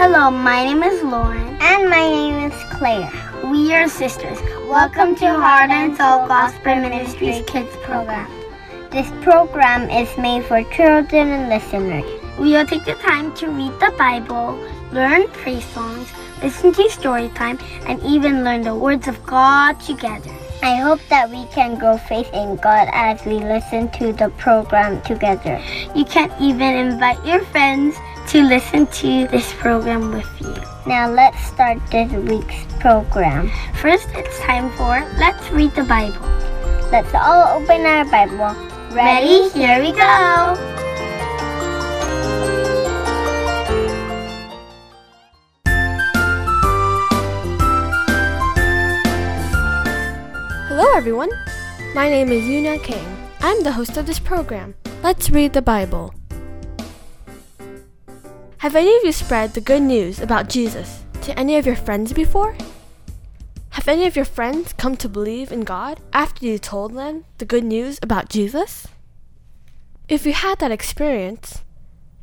Hello, 0.00 0.30
my 0.30 0.64
name 0.64 0.82
is 0.82 1.02
Lauren. 1.02 1.58
And 1.60 1.90
my 1.90 2.00
name 2.00 2.50
is 2.50 2.58
Claire. 2.70 3.12
We 3.44 3.74
are 3.74 3.86
sisters. 3.86 4.40
Welcome 4.66 5.14
to 5.16 5.26
Heart 5.26 5.68
and 5.68 5.94
Soul 5.94 6.26
Gospel 6.26 6.76
Ministries 6.76 7.44
Kids 7.46 7.76
Program. 7.82 8.26
This 8.90 9.10
program 9.20 9.90
is 9.90 10.08
made 10.16 10.46
for 10.46 10.64
children 10.72 11.28
and 11.28 11.50
listeners. 11.50 12.06
We 12.38 12.52
will 12.52 12.64
take 12.64 12.86
the 12.86 12.94
time 12.94 13.34
to 13.34 13.48
read 13.48 13.78
the 13.78 13.92
Bible, 13.98 14.58
learn 14.90 15.28
praise 15.32 15.66
songs, 15.66 16.10
listen 16.42 16.72
to 16.72 16.88
story 16.88 17.28
time, 17.34 17.58
and 17.84 18.02
even 18.02 18.42
learn 18.42 18.62
the 18.62 18.74
words 18.74 19.06
of 19.06 19.22
God 19.26 19.78
together. 19.80 20.32
I 20.62 20.76
hope 20.76 21.00
that 21.10 21.28
we 21.28 21.44
can 21.52 21.78
grow 21.78 21.98
faith 21.98 22.32
in 22.32 22.56
God 22.56 22.88
as 22.92 23.22
we 23.26 23.34
listen 23.34 23.90
to 24.00 24.14
the 24.14 24.30
program 24.38 25.02
together. 25.02 25.60
You 25.94 26.06
can 26.06 26.32
even 26.40 26.88
invite 26.88 27.22
your 27.26 27.44
friends 27.52 27.96
to 28.30 28.42
listen 28.44 28.86
to 28.86 29.26
this 29.26 29.52
program 29.54 30.12
with 30.12 30.40
you. 30.40 30.54
Now 30.86 31.10
let's 31.10 31.36
start 31.46 31.78
this 31.90 32.12
week's 32.12 32.62
program. 32.78 33.50
First, 33.74 34.06
it's 34.14 34.38
time 34.38 34.70
for 34.78 35.02
Let's 35.18 35.50
Read 35.50 35.72
the 35.74 35.82
Bible. 35.82 36.24
Let's 36.92 37.12
all 37.12 37.60
open 37.60 37.80
our 37.80 38.04
Bible. 38.04 38.54
Ready? 38.94 39.50
Here 39.50 39.80
we 39.80 39.90
go. 39.90 40.54
Hello, 50.68 50.86
everyone. 50.94 51.30
My 51.96 52.08
name 52.08 52.30
is 52.30 52.44
Yuna 52.44 52.80
King. 52.84 53.04
I'm 53.40 53.64
the 53.64 53.72
host 53.72 53.96
of 53.96 54.06
this 54.06 54.20
program. 54.20 54.76
Let's 55.02 55.30
read 55.30 55.52
the 55.52 55.62
Bible. 55.62 56.14
Have 58.60 58.76
any 58.76 58.94
of 58.94 59.04
you 59.04 59.12
spread 59.12 59.54
the 59.54 59.62
good 59.62 59.80
news 59.80 60.20
about 60.20 60.50
Jesus 60.50 61.02
to 61.22 61.38
any 61.38 61.56
of 61.56 61.64
your 61.64 61.76
friends 61.76 62.12
before? 62.12 62.54
Have 63.70 63.88
any 63.88 64.06
of 64.06 64.16
your 64.16 64.26
friends 64.26 64.74
come 64.74 64.98
to 64.98 65.08
believe 65.08 65.50
in 65.50 65.62
God 65.62 65.98
after 66.12 66.44
you 66.44 66.58
told 66.58 66.92
them 66.92 67.24
the 67.38 67.46
good 67.46 67.64
news 67.64 67.98
about 68.02 68.28
Jesus? 68.28 68.86
If 70.10 70.26
you 70.26 70.34
had 70.34 70.58
that 70.58 70.70
experience, 70.70 71.64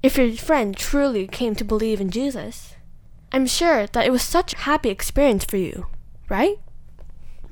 if 0.04 0.16
your 0.16 0.32
friend 0.34 0.78
truly 0.78 1.26
came 1.26 1.56
to 1.56 1.64
believe 1.64 2.00
in 2.00 2.12
Jesus, 2.12 2.76
I'm 3.32 3.48
sure 3.48 3.88
that 3.88 4.06
it 4.06 4.12
was 4.12 4.22
such 4.22 4.54
a 4.54 4.60
happy 4.60 4.90
experience 4.90 5.44
for 5.44 5.58
you, 5.58 5.88
right? 6.30 6.60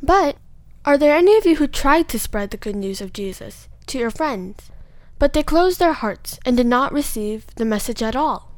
But 0.03 0.37
are 0.85 0.99
there 0.99 1.17
any 1.17 1.35
of 1.37 1.47
you 1.47 1.55
who 1.55 1.65
tried 1.65 2.07
to 2.09 2.19
spread 2.19 2.51
the 2.51 2.57
good 2.57 2.75
news 2.75 3.01
of 3.01 3.13
Jesus 3.13 3.67
to 3.87 3.97
your 3.97 4.11
friends, 4.11 4.69
but 5.17 5.33
they 5.33 5.41
closed 5.41 5.79
their 5.79 5.93
hearts 5.93 6.37
and 6.45 6.55
did 6.55 6.67
not 6.67 6.93
receive 6.93 7.47
the 7.55 7.65
message 7.65 8.03
at 8.03 8.15
all? 8.15 8.51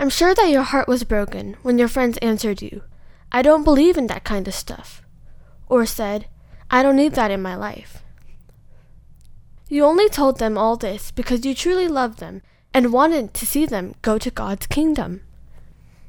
I'm 0.00 0.08
sure 0.08 0.34
that 0.34 0.48
your 0.48 0.62
heart 0.62 0.88
was 0.88 1.04
broken 1.04 1.58
when 1.60 1.78
your 1.78 1.86
friends 1.86 2.16
answered 2.22 2.62
you, 2.62 2.84
I 3.30 3.42
don't 3.42 3.64
believe 3.64 3.98
in 3.98 4.06
that 4.06 4.24
kind 4.24 4.48
of 4.48 4.54
stuff, 4.54 5.02
or 5.68 5.84
said, 5.84 6.26
I 6.70 6.82
don't 6.82 6.96
need 6.96 7.12
that 7.16 7.30
in 7.30 7.42
my 7.42 7.54
life. 7.54 8.02
You 9.68 9.84
only 9.84 10.08
told 10.08 10.38
them 10.38 10.56
all 10.56 10.76
this 10.76 11.10
because 11.10 11.44
you 11.44 11.54
truly 11.54 11.86
loved 11.86 12.18
them 12.18 12.40
and 12.72 12.94
wanted 12.94 13.34
to 13.34 13.44
see 13.44 13.66
them 13.66 13.94
go 14.00 14.16
to 14.16 14.30
God's 14.30 14.66
kingdom. 14.66 15.20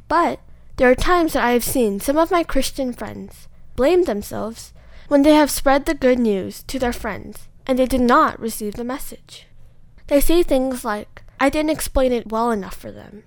But 0.08 0.39
there 0.78 0.89
are 0.89 0.95
times 0.95 1.34
that 1.34 1.44
I 1.44 1.52
have 1.52 1.64
seen 1.66 2.00
some 2.00 2.17
of 2.17 2.31
my 2.31 2.44
Christian 2.45 2.94
friends 2.94 3.50
blame 3.75 4.06
themselves 4.06 4.72
when 5.09 5.23
they 5.23 5.34
have 5.34 5.52
spread 5.52 5.86
the 5.86 5.94
good 5.94 6.17
news 6.17 6.64
to 6.64 6.80
their 6.80 6.94
friends 6.94 7.50
and 7.67 7.78
they 7.78 7.88
did 7.88 8.00
not 8.00 8.39
receive 8.39 8.75
the 8.75 8.86
message. 8.86 9.47
They 10.08 10.22
say 10.22 10.44
things 10.44 10.86
like, 10.86 11.23
I 11.42 11.50
didn't 11.50 11.72
explain 11.72 12.14
it 12.14 12.31
well 12.31 12.52
enough 12.52 12.75
for 12.75 12.89
them. 12.89 13.25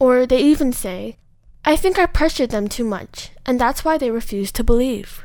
Or 0.00 0.26
they 0.26 0.40
even 0.40 0.72
say, 0.72 1.18
I 1.64 1.76
think 1.76 1.98
I 1.98 2.06
pressured 2.06 2.50
them 2.50 2.68
too 2.68 2.84
much, 2.84 3.30
and 3.46 3.60
that's 3.60 3.84
why 3.84 3.98
they 3.98 4.10
refuse 4.10 4.50
to 4.52 4.64
believe. 4.64 5.24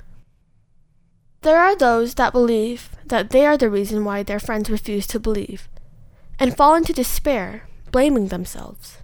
There 1.42 1.58
are 1.58 1.76
those 1.76 2.16
that 2.16 2.34
believe 2.34 2.90
that 3.06 3.30
they 3.30 3.46
are 3.46 3.58
the 3.58 3.70
reason 3.70 4.04
why 4.04 4.22
their 4.22 4.40
friends 4.40 4.70
refuse 4.70 5.08
to 5.08 5.20
believe, 5.20 5.70
and 6.38 6.58
fall 6.58 6.76
into 6.76 6.92
despair, 6.92 7.68
blaming 7.92 8.28
themselves. 8.28 8.98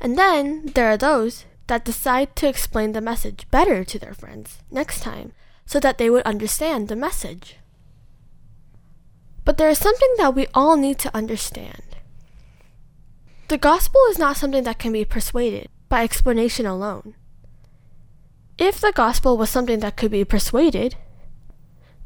And 0.00 0.16
then 0.16 0.66
there 0.74 0.90
are 0.90 0.96
those 0.96 1.44
that 1.66 1.84
decide 1.84 2.36
to 2.36 2.48
explain 2.48 2.92
the 2.92 3.00
message 3.00 3.50
better 3.50 3.82
to 3.82 3.98
their 3.98 4.14
friends 4.14 4.58
next 4.70 5.00
time 5.00 5.32
so 5.66 5.80
that 5.80 5.98
they 5.98 6.10
would 6.10 6.22
understand 6.24 6.88
the 6.88 6.96
message. 6.96 7.56
But 9.44 9.58
there 9.58 9.70
is 9.70 9.78
something 9.78 10.14
that 10.18 10.34
we 10.34 10.46
all 10.54 10.76
need 10.76 10.98
to 11.00 11.16
understand. 11.16 11.91
The 13.52 13.58
gospel 13.58 14.00
is 14.08 14.18
not 14.18 14.38
something 14.38 14.64
that 14.64 14.78
can 14.78 14.94
be 14.94 15.04
persuaded 15.04 15.68
by 15.90 16.04
explanation 16.04 16.64
alone. 16.64 17.14
If 18.56 18.80
the 18.80 18.92
gospel 18.92 19.36
was 19.36 19.50
something 19.50 19.80
that 19.80 19.94
could 19.94 20.10
be 20.10 20.24
persuaded, 20.24 20.96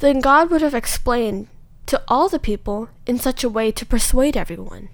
then 0.01 0.19
God 0.19 0.51
would 0.51 0.61
have 0.61 0.75
explained 0.75 1.47
to 1.87 2.03
all 2.09 2.29
the 2.29 2.41
people 2.41 2.89
in 3.07 3.21
such 3.21 3.45
a 3.45 3.49
way 3.49 3.71
to 3.71 3.87
persuade 3.87 4.37
everyone. 4.37 4.89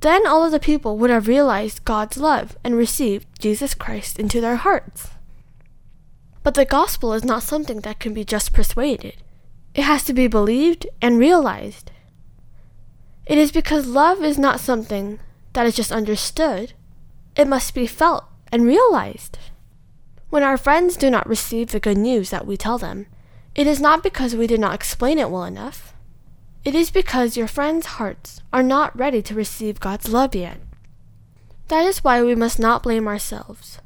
Then 0.00 0.26
all 0.26 0.44
of 0.44 0.50
the 0.50 0.58
people 0.58 0.98
would 0.98 1.10
have 1.10 1.28
realized 1.28 1.84
God's 1.84 2.16
love 2.16 2.58
and 2.64 2.74
received 2.74 3.28
Jesus 3.38 3.72
Christ 3.72 4.18
into 4.18 4.40
their 4.40 4.56
hearts. 4.56 5.10
But 6.42 6.54
the 6.54 6.64
gospel 6.64 7.12
is 7.12 7.22
not 7.22 7.44
something 7.44 7.82
that 7.82 8.00
can 8.00 8.14
be 8.14 8.24
just 8.24 8.52
persuaded. 8.52 9.22
It 9.76 9.82
has 9.82 10.02
to 10.06 10.12
be 10.12 10.26
believed 10.26 10.88
and 11.00 11.20
realized. 11.20 11.89
It 13.30 13.38
is 13.38 13.52
because 13.52 13.86
love 13.86 14.24
is 14.24 14.38
not 14.40 14.58
something 14.58 15.20
that 15.52 15.64
is 15.64 15.76
just 15.76 15.92
understood, 15.92 16.72
it 17.36 17.46
must 17.46 17.76
be 17.76 17.86
felt 17.86 18.24
and 18.50 18.66
realized. 18.66 19.38
When 20.30 20.42
our 20.42 20.56
friends 20.56 20.96
do 20.96 21.10
not 21.10 21.28
receive 21.28 21.70
the 21.70 21.78
good 21.78 21.96
news 21.96 22.30
that 22.30 22.44
we 22.44 22.56
tell 22.56 22.76
them, 22.76 23.06
it 23.54 23.68
is 23.68 23.80
not 23.80 24.02
because 24.02 24.34
we 24.34 24.48
did 24.48 24.58
not 24.58 24.74
explain 24.74 25.16
it 25.16 25.30
well 25.30 25.44
enough. 25.44 25.94
It 26.64 26.74
is 26.74 26.90
because 26.90 27.36
your 27.36 27.46
friends' 27.46 27.86
hearts 27.86 28.40
are 28.52 28.64
not 28.64 28.98
ready 28.98 29.22
to 29.22 29.34
receive 29.36 29.78
God's 29.78 30.08
love 30.08 30.34
yet. 30.34 30.58
That 31.68 31.86
is 31.86 32.02
why 32.02 32.24
we 32.24 32.34
must 32.34 32.58
not 32.58 32.82
blame 32.82 33.06
ourselves. 33.06 33.78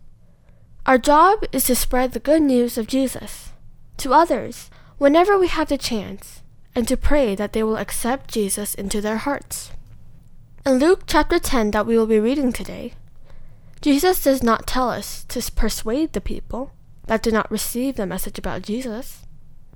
Our 0.86 0.96
job 0.96 1.44
is 1.52 1.64
to 1.64 1.76
spread 1.76 2.12
the 2.12 2.18
good 2.18 2.40
news 2.40 2.78
of 2.78 2.86
Jesus 2.86 3.50
to 3.98 4.14
others 4.14 4.70
whenever 4.96 5.38
we 5.38 5.48
have 5.48 5.68
the 5.68 5.76
chance 5.76 6.40
and 6.74 6.88
to 6.88 6.96
pray 6.96 7.34
that 7.34 7.52
they 7.52 7.62
will 7.62 7.76
accept 7.76 8.30
Jesus 8.30 8.74
into 8.74 9.00
their 9.00 9.18
hearts. 9.18 9.70
In 10.66 10.78
Luke 10.78 11.02
chapter 11.06 11.38
10 11.38 11.70
that 11.72 11.86
we 11.86 11.96
will 11.96 12.06
be 12.06 12.18
reading 12.18 12.52
today, 12.52 12.94
Jesus 13.80 14.22
does 14.22 14.42
not 14.42 14.66
tell 14.66 14.88
us 14.88 15.24
to 15.24 15.42
persuade 15.52 16.12
the 16.12 16.20
people 16.20 16.72
that 17.06 17.22
do 17.22 17.30
not 17.30 17.50
receive 17.50 17.96
the 17.96 18.06
message 18.06 18.38
about 18.38 18.62
Jesus. 18.62 19.26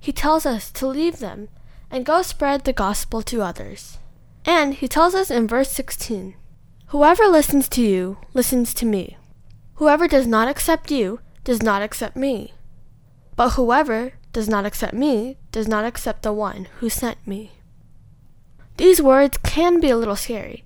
He 0.01 0.11
tells 0.11 0.45
us 0.45 0.71
to 0.71 0.87
leave 0.87 1.19
them 1.19 1.49
and 1.91 2.05
go 2.05 2.21
spread 2.21 2.63
the 2.63 2.73
gospel 2.73 3.21
to 3.23 3.41
others. 3.41 3.99
And 4.45 4.73
he 4.73 4.87
tells 4.87 5.13
us 5.13 5.29
in 5.29 5.47
verse 5.47 5.71
16 5.71 6.35
Whoever 6.87 7.27
listens 7.27 7.69
to 7.69 7.83
you 7.83 8.17
listens 8.33 8.73
to 8.73 8.85
me. 8.85 9.15
Whoever 9.75 10.07
does 10.07 10.25
not 10.25 10.47
accept 10.47 10.89
you 10.89 11.19
does 11.43 11.61
not 11.61 11.83
accept 11.83 12.15
me. 12.15 12.53
But 13.35 13.51
whoever 13.51 14.13
does 14.39 14.47
not 14.47 14.65
accept 14.65 14.93
me 14.93 15.35
does 15.51 15.67
not 15.67 15.83
accept 15.83 16.23
the 16.23 16.31
one 16.31 16.65
who 16.79 16.89
sent 16.89 17.17
me. 17.27 17.51
These 18.77 19.01
words 19.01 19.37
can 19.43 19.81
be 19.81 19.89
a 19.89 19.97
little 19.97 20.15
scary, 20.15 20.63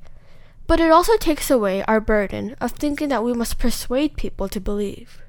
but 0.68 0.80
it 0.80 0.92
also 0.92 1.18
takes 1.18 1.50
away 1.50 1.84
our 1.86 2.00
burden 2.00 2.56
of 2.62 2.74
thinking 2.74 3.10
that 3.10 3.24
we 3.24 3.34
must 3.34 3.58
persuade 3.58 4.16
people 4.16 4.48
to 4.48 4.60
believe. 4.60 5.24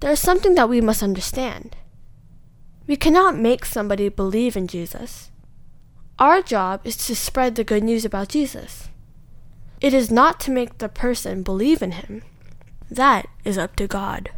There 0.00 0.10
is 0.10 0.18
something 0.18 0.56
that 0.56 0.68
we 0.68 0.80
must 0.80 1.00
understand. 1.00 1.76
We 2.88 2.96
cannot 2.96 3.38
make 3.38 3.64
somebody 3.64 4.08
believe 4.08 4.56
in 4.56 4.66
Jesus. 4.66 5.30
Our 6.18 6.42
job 6.42 6.80
is 6.82 6.96
to 7.06 7.14
spread 7.14 7.54
the 7.54 7.62
good 7.62 7.84
news 7.84 8.04
about 8.04 8.30
Jesus. 8.30 8.88
It 9.80 9.94
is 9.94 10.10
not 10.10 10.40
to 10.40 10.50
make 10.50 10.78
the 10.78 10.88
person 10.88 11.44
believe 11.44 11.82
in 11.82 11.92
him. 11.92 12.22
That 12.90 13.28
is 13.44 13.56
up 13.56 13.76
to 13.76 13.86
God. 13.86 14.30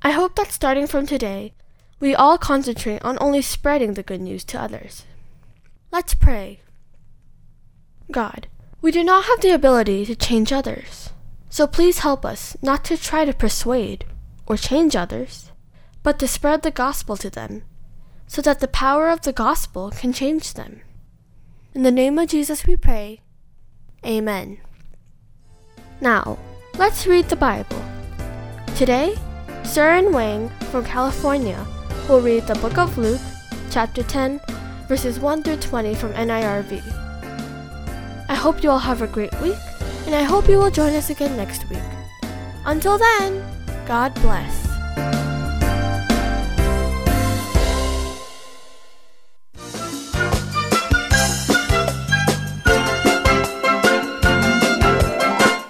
I 0.00 0.12
hope 0.12 0.36
that 0.36 0.50
starting 0.50 0.86
from 0.86 1.06
today, 1.06 1.52
we 2.00 2.14
all 2.14 2.38
concentrate 2.38 3.02
on 3.04 3.18
only 3.20 3.42
spreading 3.42 3.94
the 3.94 4.02
good 4.02 4.20
news 4.20 4.42
to 4.44 4.60
others. 4.60 5.04
Let's 5.92 6.14
pray. 6.14 6.60
God, 8.10 8.48
we 8.80 8.90
do 8.90 9.04
not 9.04 9.26
have 9.26 9.40
the 9.40 9.50
ability 9.50 10.06
to 10.06 10.16
change 10.16 10.52
others, 10.52 11.10
so 11.50 11.66
please 11.66 11.98
help 11.98 12.24
us 12.24 12.56
not 12.62 12.84
to 12.86 12.96
try 12.96 13.24
to 13.24 13.34
persuade 13.34 14.06
or 14.46 14.56
change 14.56 14.96
others 14.96 15.50
but 16.02 16.18
to 16.18 16.26
spread 16.26 16.62
the 16.62 16.70
gospel 16.70 17.16
to 17.16 17.28
them, 17.28 17.62
so 18.26 18.40
that 18.42 18.60
the 18.60 18.68
power 18.68 19.10
of 19.10 19.22
the 19.22 19.32
gospel 19.32 19.90
can 19.90 20.12
change 20.12 20.54
them. 20.54 20.80
In 21.74 21.82
the 21.82 21.90
name 21.90 22.18
of 22.18 22.28
Jesus 22.28 22.66
we 22.66 22.76
pray. 22.76 23.20
Amen. 24.04 24.58
Now, 26.00 26.38
let's 26.78 27.06
read 27.06 27.28
the 27.28 27.36
Bible. 27.36 27.82
Today, 28.76 29.14
Søren 29.62 30.12
Wang 30.12 30.48
from 30.70 30.84
California 30.84 31.66
will 32.08 32.20
read 32.20 32.46
the 32.46 32.54
book 32.56 32.78
of 32.78 32.96
Luke, 32.98 33.20
chapter 33.70 34.02
10, 34.02 34.40
verses 34.88 35.18
1 35.20 35.42
through 35.42 35.56
20 35.56 35.94
from 35.94 36.12
NIRV. 36.14 36.82
I 38.28 38.34
hope 38.34 38.62
you 38.62 38.70
all 38.70 38.78
have 38.78 39.02
a 39.02 39.06
great 39.06 39.34
week, 39.40 39.58
And 40.06 40.14
I 40.14 40.22
hope 40.22 40.48
you 40.48 40.58
will 40.58 40.70
join 40.70 40.94
us 40.94 41.10
again 41.10 41.36
next 41.36 41.68
week. 41.68 41.82
Until 42.64 42.98
then, 42.98 43.44
God 43.86 44.14
bless. 44.22 44.66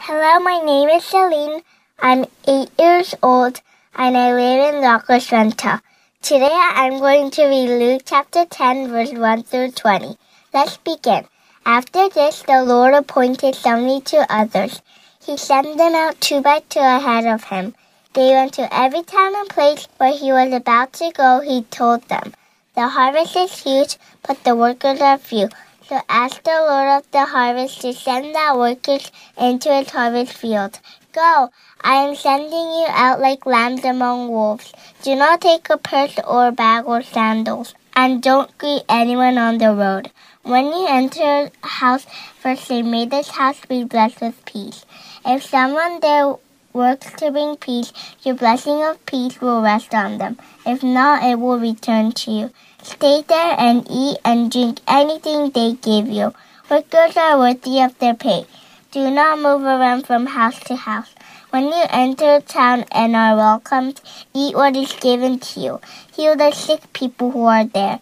Hello, 0.02 0.40
my 0.40 0.60
name 0.64 0.88
is 0.90 1.04
Celine. 1.04 1.62
I'm 1.98 2.24
eight 2.48 2.70
years 2.78 3.14
old 3.22 3.60
and 3.94 4.16
I 4.16 4.32
live 4.32 4.74
in 4.74 4.82
Rockland 4.82 5.22
Center. 5.22 5.82
Today 6.22 6.52
I'm 6.52 6.98
going 6.98 7.30
to 7.32 7.46
read 7.46 7.78
Luke 7.80 8.02
chapter 8.04 8.44
10, 8.44 8.88
verse 8.88 9.10
1 9.10 9.42
through 9.42 9.70
20. 9.70 10.18
Let's 10.52 10.76
begin. 10.76 11.24
After 11.64 12.10
this, 12.10 12.42
the 12.42 12.62
Lord 12.62 12.92
appointed 12.92 13.54
seventy-two 13.54 14.24
others. 14.28 14.82
He 15.24 15.38
sent 15.38 15.78
them 15.78 15.94
out 15.94 16.20
two 16.20 16.42
by 16.42 16.60
two 16.68 16.78
ahead 16.78 17.26
of 17.26 17.44
him. 17.44 17.74
They 18.12 18.30
went 18.32 18.52
to 18.54 18.72
every 18.72 19.02
town 19.02 19.34
and 19.34 19.48
place 19.48 19.88
where 19.96 20.12
he 20.12 20.30
was 20.30 20.52
about 20.52 20.92
to 20.94 21.10
go. 21.10 21.40
He 21.40 21.62
told 21.62 22.02
them, 22.08 22.34
The 22.76 22.88
harvest 22.88 23.34
is 23.34 23.58
huge, 23.62 23.96
but 24.22 24.44
the 24.44 24.54
workers 24.54 25.00
are 25.00 25.18
few. 25.18 25.48
So 25.88 26.00
ask 26.08 26.42
the 26.44 26.50
Lord 26.50 26.98
of 26.98 27.10
the 27.10 27.24
harvest 27.24 27.80
to 27.80 27.92
send 27.94 28.36
out 28.36 28.58
workers 28.58 29.10
into 29.38 29.74
his 29.74 29.90
harvest 29.90 30.34
field. 30.34 30.78
Go, 31.12 31.50
I 31.82 31.94
am 32.06 32.14
sending 32.14 32.52
you 32.52 32.86
out 32.88 33.20
like 33.20 33.46
lambs 33.46 33.84
among 33.84 34.28
wolves. 34.28 34.72
Do 35.02 35.16
not 35.16 35.40
take 35.40 35.70
a 35.70 35.78
purse 35.78 36.18
or 36.26 36.52
bag 36.52 36.84
or 36.84 37.02
sandals, 37.02 37.74
and 37.94 38.22
don't 38.22 38.56
greet 38.58 38.82
anyone 38.88 39.38
on 39.38 39.58
the 39.58 39.74
road. 39.74 40.10
When 40.42 40.66
you 40.66 40.86
enter 40.88 41.50
a 41.62 41.66
house, 41.66 42.06
first 42.38 42.64
say, 42.64 42.82
May 42.82 43.06
this 43.06 43.30
house 43.30 43.60
be 43.66 43.84
blessed 43.84 44.20
with 44.20 44.44
peace. 44.44 44.84
If 45.24 45.42
someone 45.42 46.00
there 46.00 46.34
works 46.72 47.12
to 47.14 47.30
bring 47.30 47.56
peace, 47.56 47.92
your 48.22 48.34
blessing 48.34 48.82
of 48.82 49.04
peace 49.06 49.40
will 49.40 49.62
rest 49.62 49.94
on 49.94 50.18
them. 50.18 50.38
If 50.66 50.82
not, 50.82 51.22
it 51.22 51.38
will 51.38 51.58
return 51.58 52.12
to 52.12 52.30
you. 52.30 52.50
Stay 52.82 53.22
there 53.26 53.54
and 53.58 53.86
eat 53.90 54.18
and 54.24 54.50
drink 54.50 54.80
anything 54.86 55.50
they 55.50 55.72
give 55.72 56.08
you. 56.08 56.34
Workers 56.70 57.16
are 57.16 57.38
worthy 57.38 57.80
of 57.80 57.98
their 57.98 58.14
pay. 58.14 58.46
Do 58.90 59.10
not 59.10 59.38
move 59.38 59.62
around 59.62 60.06
from 60.06 60.26
house 60.26 60.58
to 60.60 60.76
house. 60.76 61.14
When 61.50 61.64
you 61.64 61.82
enter 61.90 62.36
a 62.36 62.40
town 62.40 62.84
and 62.92 63.16
are 63.16 63.34
welcomed, 63.34 64.00
eat 64.32 64.54
what 64.54 64.76
is 64.76 64.92
given 64.92 65.40
to 65.40 65.60
you. 65.60 65.80
Heal 66.12 66.36
the 66.36 66.52
sick 66.52 66.92
people 66.92 67.32
who 67.32 67.44
are 67.46 67.64
there. 67.64 67.98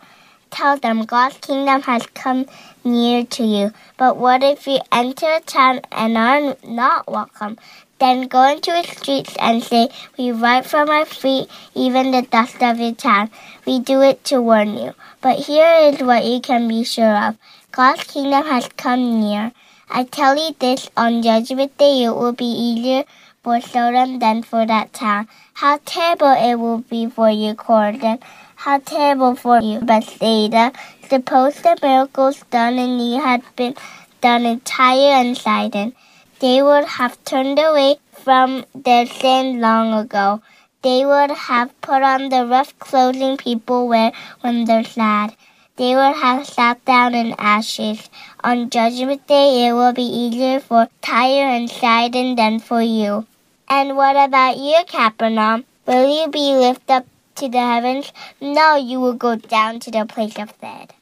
Tell 0.51 0.77
them 0.77 1.07
God's 1.07 1.39
kingdom 1.39 1.81
has 1.83 2.05
come 2.13 2.45
near 2.85 3.25
to 3.25 3.43
you. 3.43 3.73
But 3.97 4.19
what 4.19 4.43
if 4.43 4.67
you 4.67 4.81
enter 4.93 5.33
a 5.37 5.41
town 5.41 5.81
and 5.91 6.19
are 6.19 6.59
not 6.63 7.11
welcome? 7.11 7.57
Then 7.99 8.29
go 8.29 8.43
into 8.45 8.77
its 8.79 8.99
streets 8.99 9.35
and 9.41 9.65
say, 9.65 9.89
We 10.19 10.31
wipe 10.31 10.67
from 10.67 10.91
our 10.91 11.07
feet 11.07 11.49
even 11.75 12.11
the 12.11 12.21
dust 12.21 12.63
of 12.63 12.79
your 12.79 12.93
town. 12.93 13.31
We 13.65 13.79
do 13.81 14.03
it 14.03 14.25
to 14.25 14.43
warn 14.43 14.77
you. 14.77 14.93
But 15.23 15.39
here 15.39 15.75
is 15.89 16.03
what 16.03 16.27
you 16.27 16.43
can 16.43 16.69
be 16.69 16.85
sure 16.85 17.17
of 17.17 17.39
God's 17.73 18.05
kingdom 18.05 18.45
has 18.45 18.69
come 18.77 19.21
near. 19.21 19.53
I 19.91 20.05
tell 20.05 20.37
you 20.37 20.55
this 20.59 20.91
on 20.99 21.23
Judgment 21.23 21.79
Day, 21.79 22.05
it 22.05 22.11
will 22.11 22.35
be 22.35 22.45
easier 22.45 23.05
for 23.49 23.61
Sodom 23.63 24.19
than 24.19 24.43
for 24.43 24.67
that 24.67 24.93
town. 24.93 25.27
How 25.55 25.79
terrible 25.87 26.33
it 26.33 26.57
will 26.57 26.81
be 26.81 27.07
for 27.07 27.31
you, 27.31 27.55
Chorazin. 27.55 28.21
How 28.57 28.79
terrible 28.79 29.37
for 29.37 29.59
you, 29.61 29.81
Bethsaida. 29.81 30.73
Suppose 31.09 31.63
the 31.63 31.79
miracles 31.83 32.45
done 32.51 32.79
in 32.79 33.01
you 33.01 33.23
had 33.23 33.43
been 33.57 33.75
done 34.21 34.45
in 34.45 34.61
Tyre 34.61 35.15
and 35.21 35.39
Sidon 35.39 35.95
they 36.41 36.63
would 36.63 36.85
have 36.85 37.17
turned 37.25 37.59
away 37.59 37.97
from 38.13 38.65
their 38.75 39.07
sin 39.07 39.61
long 39.61 39.93
ago. 39.93 40.41
They 40.83 41.05
would 41.05 41.31
have 41.31 41.81
put 41.81 42.03
on 42.03 42.29
the 42.29 42.47
rough 42.47 42.79
clothing 42.79 43.37
people 43.37 43.89
wear 43.89 44.13
when 44.43 44.65
they're 44.65 44.85
sad. 44.85 45.35
They 45.77 45.97
would 45.97 46.17
have 46.17 46.47
sat 46.47 46.85
down 46.85 47.15
in 47.15 47.35
ashes. 47.39 48.09
On 48.45 48.71
Judgment 48.71 49.27
Day, 49.27 49.67
it 49.67 49.73
will 49.73 49.93
be 49.93 50.03
easier 50.03 50.61
for 50.61 50.89
Tyre 51.03 51.49
and 51.49 51.69
Sidon 51.69 52.37
than 52.37 52.61
for 52.61 52.83
you. 52.83 53.27
And 53.71 53.97
what 53.97 54.17
about 54.17 54.57
you, 54.57 54.83
Capernaum? 54.87 55.65
Will 55.87 56.09
you 56.09 56.31
be 56.31 56.55
lifted 56.55 56.91
up 56.91 57.07
to 57.37 57.49
the 57.49 57.59
heavens? 57.59 58.13
No, 58.41 58.77
you 58.77 58.99
will 58.99 59.15
go 59.15 59.37
down 59.37 59.81
to 59.81 59.91
the 59.91 60.07
place 60.07 60.39
of 60.39 60.59
dead. 60.61 60.95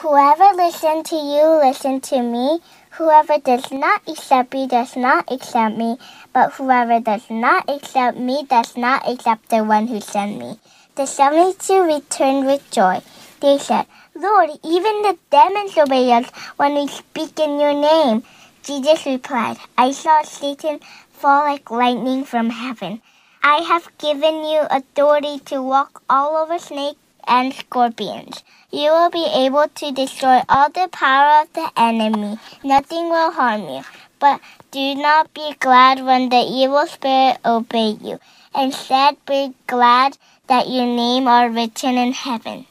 Whoever 0.00 0.56
listened 0.56 1.06
to 1.06 1.16
you, 1.16 1.60
listen 1.62 2.00
to 2.02 2.22
me. 2.22 2.60
Whoever 2.92 3.38
does 3.38 3.70
not 3.70 4.02
accept 4.06 4.54
me 4.54 4.66
does 4.66 4.96
not 4.96 5.30
accept 5.30 5.76
me, 5.76 5.98
but 6.32 6.52
whoever 6.52 7.00
does 7.00 7.28
not 7.30 7.68
accept 7.68 8.18
me 8.18 8.44
does 8.48 8.76
not 8.76 9.08
accept 9.08 9.48
the 9.48 9.64
one 9.64 9.86
who 9.86 10.00
sent 10.00 10.38
me. 10.38 10.58
The 10.94 11.06
seventy-two 11.06 11.82
returned 11.82 12.46
with 12.46 12.70
joy. 12.70 13.00
They 13.40 13.58
said, 13.58 13.86
Lord, 14.14 14.50
even 14.62 15.02
the 15.02 15.18
demons 15.30 15.76
obey 15.76 16.12
us 16.12 16.30
when 16.56 16.74
we 16.74 16.86
speak 16.86 17.38
in 17.40 17.58
your 17.58 17.74
name. 17.74 18.22
Jesus 18.62 19.06
replied, 19.06 19.56
I 19.76 19.90
saw 19.90 20.22
Satan 20.22 20.80
fall 21.22 21.44
like 21.44 21.70
lightning 21.70 22.24
from 22.24 22.50
heaven. 22.50 23.00
I 23.44 23.58
have 23.58 23.86
given 23.98 24.42
you 24.44 24.62
authority 24.68 25.38
to 25.50 25.62
walk 25.62 26.02
all 26.10 26.34
over 26.36 26.58
snakes 26.58 26.98
and 27.28 27.54
scorpions. 27.54 28.42
You 28.72 28.90
will 28.90 29.10
be 29.10 29.26
able 29.32 29.68
to 29.68 29.92
destroy 29.92 30.42
all 30.48 30.68
the 30.70 30.88
power 30.90 31.42
of 31.42 31.52
the 31.52 31.70
enemy. 31.76 32.38
Nothing 32.64 33.08
will 33.08 33.30
harm 33.30 33.68
you. 33.68 33.82
But 34.18 34.40
do 34.72 34.96
not 34.96 35.32
be 35.32 35.54
glad 35.60 36.04
when 36.04 36.28
the 36.28 36.42
evil 36.42 36.88
spirit 36.88 37.38
obey 37.44 37.90
you. 38.02 38.18
Instead, 38.56 39.16
be 39.24 39.54
glad 39.68 40.18
that 40.48 40.68
your 40.68 40.86
name 40.86 41.28
are 41.28 41.48
written 41.48 41.96
in 41.96 42.12
heaven. 42.12 42.66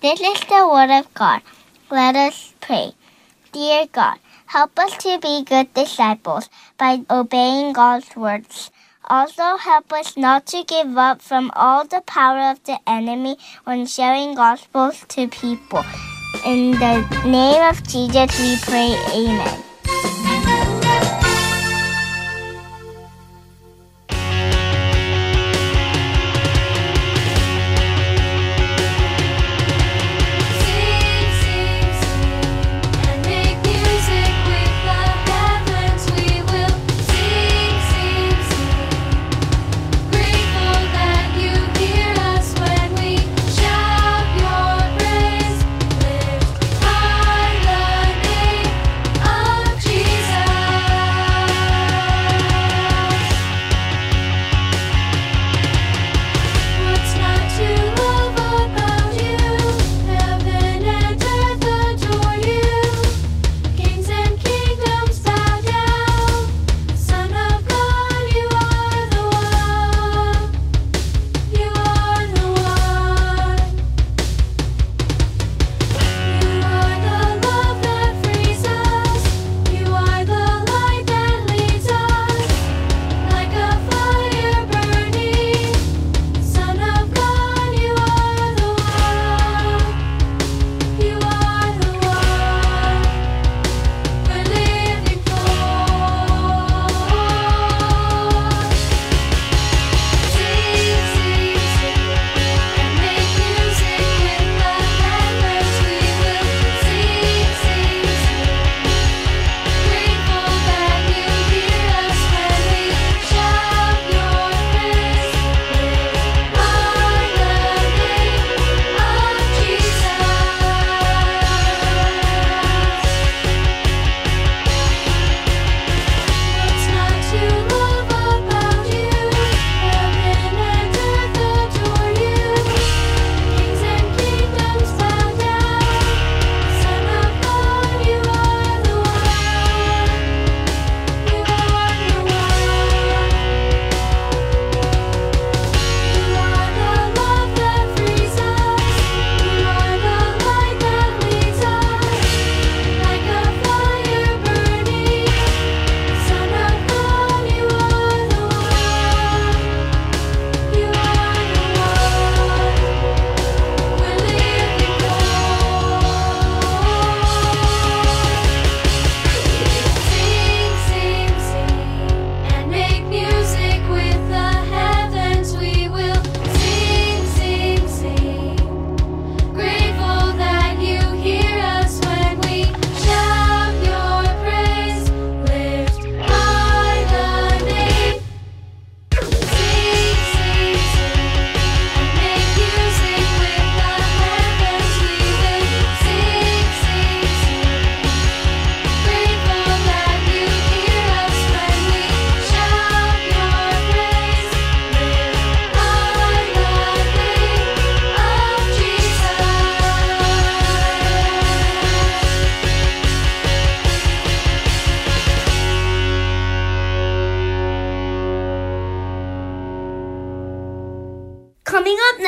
This 0.00 0.20
is 0.20 0.40
the 0.42 0.68
word 0.72 0.90
of 0.96 1.12
God. 1.14 1.42
Let 1.90 2.14
us 2.14 2.54
pray. 2.60 2.92
Dear 3.50 3.86
God, 3.90 4.18
help 4.50 4.76
us 4.80 4.96
to 4.96 5.16
be 5.20 5.44
good 5.44 5.72
disciples 5.74 6.48
by 6.76 7.00
obeying 7.08 7.72
God's 7.72 8.16
words. 8.16 8.72
Also, 9.04 9.56
help 9.56 9.92
us 9.92 10.16
not 10.16 10.46
to 10.46 10.64
give 10.64 10.98
up 10.98 11.22
from 11.22 11.52
all 11.54 11.86
the 11.86 12.00
power 12.00 12.50
of 12.50 12.62
the 12.64 12.78
enemy 12.86 13.36
when 13.64 13.86
sharing 13.86 14.34
gospels 14.34 15.04
to 15.08 15.28
people. 15.28 15.84
In 16.44 16.72
the 16.72 16.98
name 17.24 17.62
of 17.62 17.82
Jesus, 17.86 18.30
we 18.40 18.58
pray. 18.66 18.90
Amen. 19.14 20.19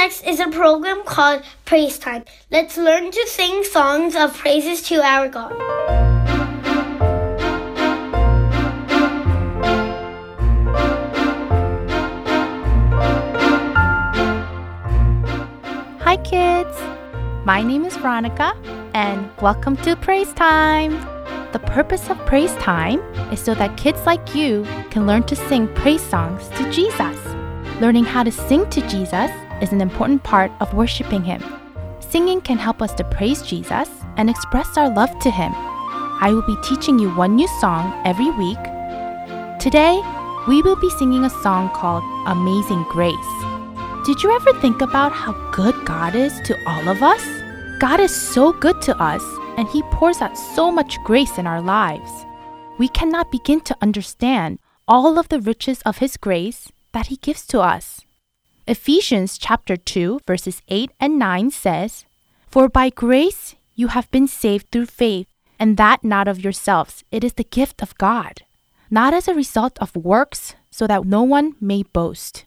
Next 0.03 0.27
is 0.27 0.41
a 0.41 0.49
program 0.49 1.03
called 1.05 1.43
Praise 1.65 1.99
Time. 1.99 2.25
Let's 2.51 2.77
learn 2.77 3.11
to 3.11 3.27
sing 3.29 3.65
songs 3.65 4.17
of 4.17 4.37
praises 4.37 4.83
to 4.89 5.03
our 5.03 5.29
God. 5.29 5.53
Hi, 16.01 16.17
kids! 16.25 16.77
My 17.45 17.63
name 17.63 17.85
is 17.85 17.97
Veronica, 17.97 18.55
and 18.95 19.31
welcome 19.41 19.77
to 19.79 19.97
Praise 19.97 20.33
Time! 20.33 20.93
The 21.53 21.61
purpose 21.61 22.11
of 22.11 22.19
Praise 22.27 22.55
Time 22.57 23.01
is 23.33 23.41
so 23.41 23.55
that 23.55 23.77
kids 23.77 24.05
like 24.05 24.35
you 24.35 24.67
can 24.91 25.07
learn 25.07 25.23
to 25.25 25.37
sing 25.37 25.69
praise 25.75 26.03
songs 26.03 26.49
to 26.57 26.71
Jesus. 26.71 27.22
Learning 27.83 28.05
how 28.05 28.23
to 28.23 28.31
sing 28.31 28.71
to 28.71 28.81
Jesus 28.87 29.29
is 29.61 29.73
an 29.73 29.81
important 29.81 30.23
part 30.23 30.53
of 30.61 30.73
worshiping 30.73 31.25
Him. 31.25 31.43
Singing 31.99 32.41
can 32.41 32.57
help 32.57 32.81
us 32.81 32.95
to 32.95 33.03
praise 33.03 33.43
Jesus 33.43 33.89
and 34.17 34.31
express 34.31 34.77
our 34.77 34.89
love 34.89 35.11
to 35.19 35.33
Him. 35.33 35.51
I 35.53 36.31
will 36.33 36.47
be 36.47 36.55
teaching 36.63 36.97
you 37.01 37.11
one 37.17 37.35
new 37.35 37.49
song 37.61 38.01
every 38.07 38.31
week. 38.31 38.63
Today, 39.59 40.01
we 40.47 40.63
will 40.63 40.77
be 40.77 40.91
singing 40.91 41.25
a 41.25 41.43
song 41.43 41.71
called 41.71 42.05
Amazing 42.29 42.85
Grace. 42.85 43.33
Did 44.07 44.23
you 44.23 44.31
ever 44.31 44.53
think 44.61 44.81
about 44.81 45.11
how 45.11 45.33
good 45.51 45.75
God 45.85 46.15
is 46.15 46.41
to 46.43 46.57
all 46.69 46.89
of 46.89 47.03
us? 47.03 47.27
God 47.81 47.99
is 47.99 48.15
so 48.15 48.53
good 48.53 48.81
to 48.83 48.97
us, 49.03 49.25
and 49.57 49.67
He 49.67 49.83
pours 49.91 50.21
out 50.21 50.39
so 50.39 50.71
much 50.71 51.03
grace 51.03 51.37
in 51.37 51.49
our 51.49 51.61
lives. 51.61 52.13
We 52.79 52.87
cannot 52.87 53.33
begin 53.33 53.61
to 53.63 53.77
understand 53.83 54.61
all 54.87 55.19
of 55.19 55.31
the 55.31 55.41
riches 55.41 55.83
of 55.83 55.99
His 55.99 56.17
grace 56.17 56.71
that 56.93 57.07
He 57.09 57.17
gives 57.17 57.47
to 57.49 57.61
us. 57.61 58.01
Ephesians 58.67 59.39
chapter 59.39 59.77
2 59.77 60.21
verses 60.27 60.63
8 60.69 60.91
and 61.01 61.19
9 61.19 61.51
says, 61.51 62.05
For 62.49 62.69
by 62.69 62.91
grace 62.91 63.57
you 63.75 63.89
have 63.89 64.11
been 64.11 64.29
saved 64.29 64.71
through 64.71 64.87
faith, 64.87 65.27
and 65.59 65.77
that 65.77 66.05
not 66.05 66.29
of 66.29 66.43
yourselves, 66.43 67.05
it 67.11 67.25
is 67.25 67.35
the 67.35 67.45
gift 67.45 67.83
of 67.83 67.97
God, 67.99 68.43
not 68.91 69.15
as 69.15 69.29
a 69.29 69.35
result 69.35 69.79
of 69.81 69.97
works, 69.97 70.55
so 70.71 70.87
that 70.87 71.05
no 71.05 71.23
one 71.23 71.55
may 71.61 71.83
boast. 71.83 72.45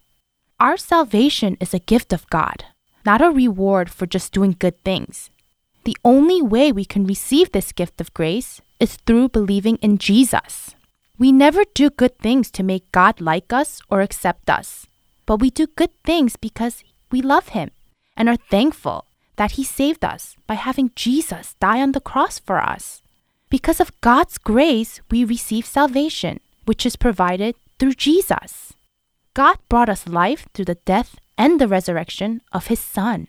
Our 0.59 0.77
salvation 0.77 1.57
is 1.59 1.73
a 1.73 1.79
gift 1.79 2.13
of 2.13 2.29
God, 2.29 2.65
not 3.05 3.21
a 3.21 3.29
reward 3.29 3.89
for 3.89 4.05
just 4.05 4.31
doing 4.31 4.55
good 4.57 4.81
things. 4.83 5.29
The 5.83 5.97
only 6.03 6.41
way 6.41 6.71
we 6.71 6.85
can 6.85 7.05
receive 7.05 7.51
this 7.51 7.71
gift 7.71 8.01
of 8.01 8.13
grace 8.13 8.61
is 8.79 8.97
through 9.05 9.29
believing 9.29 9.77
in 9.77 9.97
Jesus. 9.97 10.75
We 11.17 11.31
never 11.31 11.63
do 11.74 11.89
good 11.89 12.17
things 12.19 12.51
to 12.51 12.63
make 12.63 12.91
God 12.91 13.22
like 13.22 13.53
us 13.53 13.81
or 13.89 14.01
accept 14.01 14.50
us, 14.50 14.88
but 15.25 15.39
we 15.39 15.50
do 15.50 15.67
good 15.67 15.91
things 16.03 16.36
because 16.36 16.84
we 17.10 17.22
love 17.22 17.50
Him 17.50 17.72
and 18.17 18.27
are 18.27 18.36
thankful 18.50 19.05
that 19.38 19.51
He 19.51 19.63
saved 19.63 20.03
us 20.03 20.36
by 20.45 20.55
having 20.55 20.91
Jesus 20.95 21.55
die 21.62 21.81
on 21.81 21.93
the 21.93 22.01
cross 22.01 22.39
for 22.39 22.62
us. 22.62 23.01
Because 23.50 23.79
of 23.79 24.00
God's 24.01 24.38
grace, 24.38 25.00
we 25.10 25.24
receive 25.24 25.65
salvation, 25.65 26.41
which 26.65 26.86
is 26.86 26.98
provided 26.98 27.55
through 27.79 27.93
Jesus. 27.93 28.74
God 29.34 29.57
brought 29.69 29.89
us 29.89 30.07
life 30.07 30.48
through 30.53 30.65
the 30.65 30.81
death 30.84 31.15
and 31.38 31.62
the 31.62 31.67
resurrection 31.67 32.41
of 32.51 32.67
His 32.67 32.79
Son. 32.79 33.27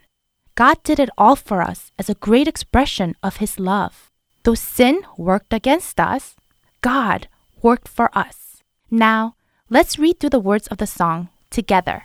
God 0.57 0.83
did 0.83 0.99
it 0.99 1.11
all 1.17 1.37
for 1.37 1.63
us 1.63 1.93
as 1.99 2.09
a 2.09 2.15
great 2.15 2.49
expression 2.49 3.15
of 3.23 3.37
His 3.37 3.61
love. 3.61 4.11
Though 4.43 4.55
sin 4.55 5.03
worked 5.17 5.53
against 5.53 6.01
us, 6.01 6.35
God 6.81 7.29
worked 7.67 7.89
for 7.89 8.09
us. 8.17 8.63
Now, 8.93 9.35
let's 9.69 9.99
read 9.99 10.21
through 10.21 10.31
the 10.31 10.47
words 10.51 10.69
of 10.69 10.79
the 10.79 10.87
song 10.87 11.31
together. 11.51 12.05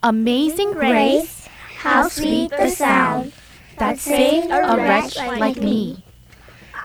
Amazing 0.00 0.74
grace, 0.74 1.48
how 1.82 2.06
sweet 2.06 2.50
the 2.54 2.70
sound 2.70 3.32
that 3.78 3.98
saved 3.98 4.46
a 4.46 4.76
wretch 4.76 5.16
like 5.16 5.58
me. 5.58 6.04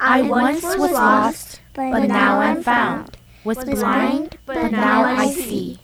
I 0.02 0.24
once 0.24 0.64
was 0.64 0.98
lost, 0.98 1.62
but 1.76 2.10
now 2.10 2.42
I'm 2.42 2.64
found. 2.64 3.18
Was 3.44 3.62
blind, 3.64 4.40
but 4.48 4.72
now 4.72 5.04
I 5.06 5.30
see. 5.30 5.78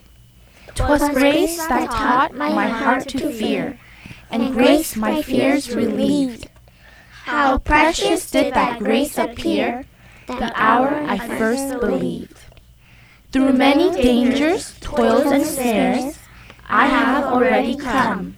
'Twas 0.73 1.05
grace 1.13 1.57
that 1.67 1.91
taught 1.91 2.33
my 2.33 2.67
heart 2.81 3.05
to 3.13 3.29
fear, 3.29 3.77
and 4.31 4.55
grace 4.57 4.95
my 4.95 5.21
fears 5.21 5.69
relieved. 5.75 6.49
How 7.29 7.59
precious 7.59 8.31
did 8.31 8.55
that 8.55 8.79
grace 8.79 9.19
appear 9.19 9.85
the 10.37 10.51
hour 10.55 10.93
I 11.07 11.17
first 11.17 11.79
believed. 11.79 12.37
Through 13.31 13.53
many 13.53 13.89
dangers, 13.91 14.75
toils, 14.81 15.31
and 15.31 15.45
snares, 15.45 16.17
I 16.69 16.85
have 16.85 17.25
already 17.25 17.75
come. 17.75 18.37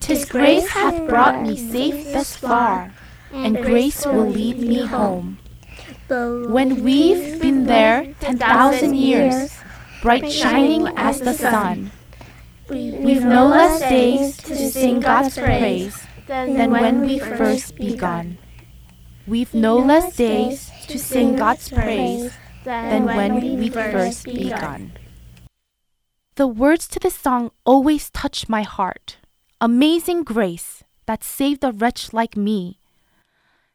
'Tis 0.00 0.26
grace 0.26 0.68
hath 0.70 1.08
brought 1.08 1.40
me 1.40 1.56
safe 1.56 2.12
thus 2.12 2.36
far, 2.36 2.92
and 3.32 3.56
grace 3.56 4.04
will 4.04 4.28
lead 4.28 4.58
me 4.58 4.84
home. 4.84 5.38
When 6.08 6.84
we've 6.84 7.40
been 7.40 7.64
there 7.64 8.12
ten 8.20 8.36
thousand 8.36 8.94
years, 8.94 9.50
bright 10.02 10.30
shining 10.30 10.92
as 10.96 11.20
the 11.20 11.32
sun, 11.32 11.90
we've 12.68 13.24
no 13.24 13.46
less 13.46 13.80
days 13.80 14.36
to 14.44 14.54
sing 14.54 15.00
God's 15.00 15.38
praise 15.38 15.96
than 16.26 16.70
when 16.70 17.00
we 17.00 17.18
first 17.18 17.76
begun. 17.76 18.36
We've 19.26 19.54
no 19.54 19.78
less 19.78 20.14
days 20.16 20.68
to 20.86 20.98
sing 20.98 21.36
God's 21.36 21.68
praise 21.68 22.32
than 22.64 23.04
when 23.04 23.40
we 23.40 23.70
first 23.70 24.24
begun. 24.24 24.92
The 26.36 26.46
words 26.46 26.88
to 26.88 26.98
this 26.98 27.16
song 27.16 27.50
always 27.64 28.10
touch 28.10 28.48
my 28.48 28.62
heart. 28.62 29.18
Amazing 29.60 30.24
grace 30.24 30.82
that 31.06 31.22
saved 31.22 31.62
a 31.62 31.72
wretch 31.72 32.12
like 32.12 32.36
me. 32.36 32.80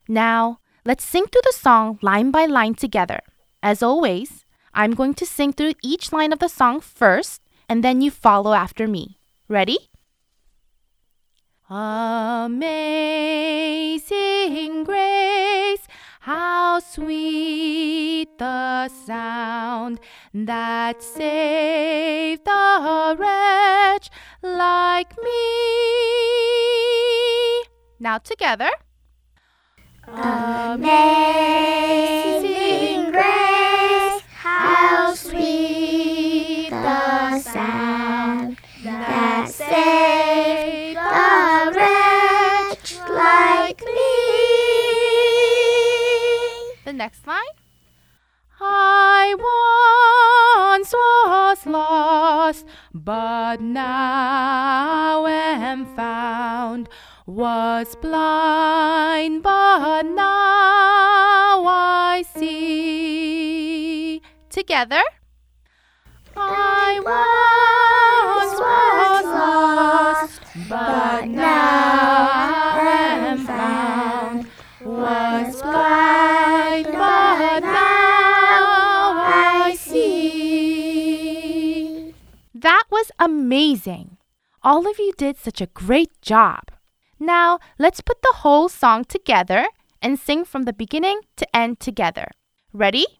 Now, 0.08 0.60
let's 0.86 1.06
sing 1.06 1.26
through 1.26 1.42
the 1.46 1.54
song 1.56 2.00
line 2.02 2.32
by 2.32 2.46
line 2.46 2.76
together. 2.76 3.22
As 3.62 3.82
always, 3.84 4.46
I'm 4.74 4.94
going 4.94 5.14
to 5.16 5.26
sing 5.26 5.54
through 5.54 5.74
each 5.84 6.12
line 6.12 6.34
of 6.34 6.40
the 6.40 6.48
song 6.50 6.82
first, 6.82 7.42
and 7.68 7.84
then 7.84 8.02
you 8.02 8.12
follow 8.12 8.54
after 8.54 8.88
me. 8.88 9.20
Ready? 9.48 9.90
Amazing 11.70 12.54
grace, 14.84 15.88
how 16.20 16.80
sweet 16.80 18.38
the 18.38 18.90
sound 18.90 20.00
that 20.34 21.02
saved 21.02 22.46
a 22.48 23.16
wretch 23.18 24.10
like 24.44 25.16
me. 25.18 25.32
Now 28.02 28.18
together. 28.18 28.70
Amazing 30.08 30.82
grace, 33.12 34.22
how 34.34 35.14
sweet 35.14 36.70
the 36.70 37.40
sound 37.40 38.58
that 38.84 39.48
saved 39.48 40.98
a 40.98 41.72
wretch 41.76 42.98
like 43.10 43.79
next 47.00 47.26
line. 47.26 47.56
I 48.60 49.34
once 50.76 50.92
was 50.92 51.66
lost, 51.66 52.66
but 52.94 53.62
now 53.62 55.26
am 55.26 55.86
found. 55.96 56.90
Was 57.26 57.96
blind, 58.02 59.44
but 59.44 60.04
now 60.04 61.64
I 61.66 62.26
see. 62.36 64.22
Together. 64.50 65.04
I 66.36 67.00
once 68.40 68.60
was 68.60 69.26
lost, 69.40 70.42
but 70.68 71.28
now 71.28 72.78
am 72.78 73.38
found. 73.46 74.48
Was 74.84 75.62
blind, 75.62 76.69
That 82.62 82.84
was 82.92 83.10
amazing. 83.20 84.18
All 84.64 84.86
of 84.86 85.00
you 85.00 85.14
did 85.18 85.38
such 85.38 85.62
a 85.62 85.68
great 85.68 86.22
job. 86.22 86.72
Now, 87.18 87.60
let's 87.78 88.02
put 88.02 88.22
the 88.22 88.40
whole 88.40 88.68
song 88.68 89.06
together 89.06 89.68
and 90.02 90.20
sing 90.20 90.44
from 90.44 90.64
the 90.64 90.74
beginning 90.74 91.22
to 91.38 91.56
end 91.56 91.80
together. 91.80 92.28
Ready? 92.74 93.19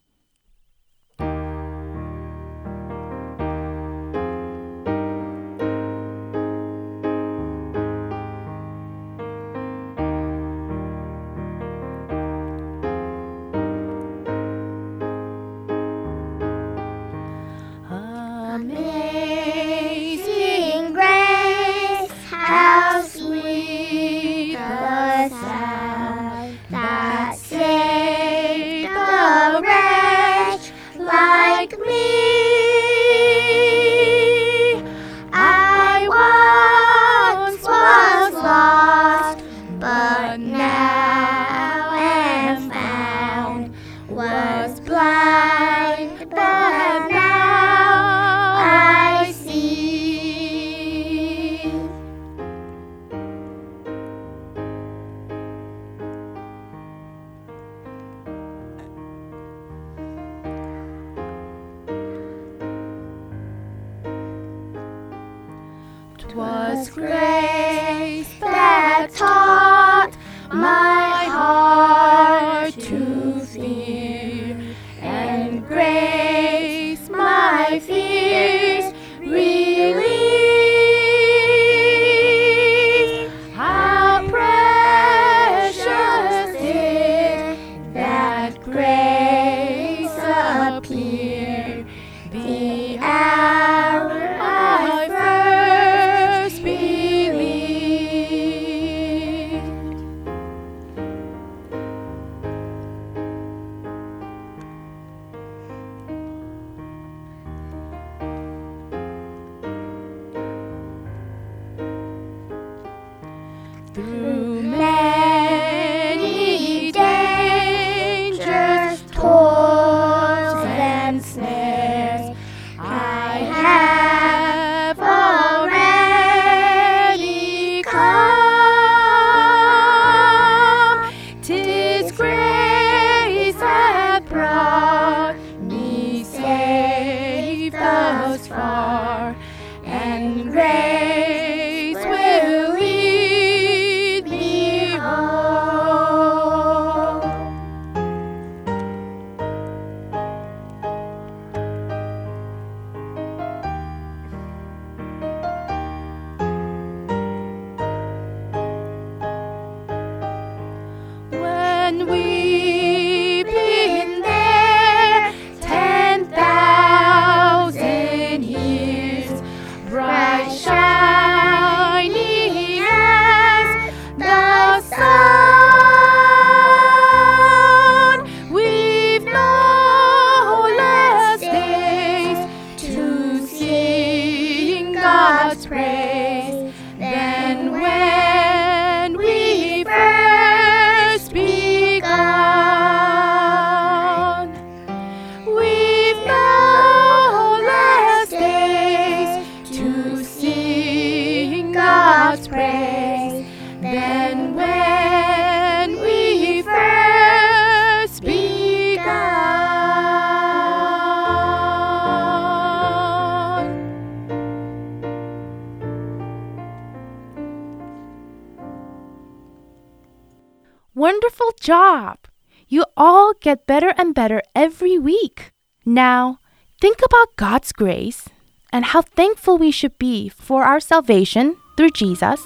about 227.10 227.36
God's 227.38 227.72
grace 227.72 228.30
and 228.72 228.86
how 228.86 229.02
thankful 229.02 229.58
we 229.58 229.72
should 229.72 229.98
be 229.98 230.30
for 230.30 230.64
our 230.64 230.80
salvation 230.80 231.58
through 231.76 231.90
Jesus 231.90 232.40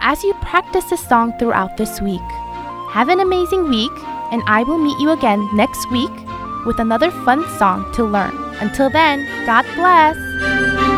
as 0.00 0.24
you 0.24 0.34
practice 0.42 0.84
this 0.90 1.06
song 1.06 1.32
throughout 1.38 1.76
this 1.76 2.00
week. 2.00 2.28
Have 2.90 3.10
an 3.10 3.20
amazing 3.20 3.68
week, 3.68 3.92
and 4.32 4.42
I 4.46 4.64
will 4.64 4.78
meet 4.78 4.98
you 4.98 5.10
again 5.10 5.48
next 5.54 5.88
week 5.92 6.10
with 6.66 6.80
another 6.80 7.12
fun 7.12 7.46
song 7.58 7.92
to 7.94 8.02
learn. 8.04 8.34
Until 8.60 8.90
then, 8.90 9.24
God 9.46 9.64
bless! 9.76 10.97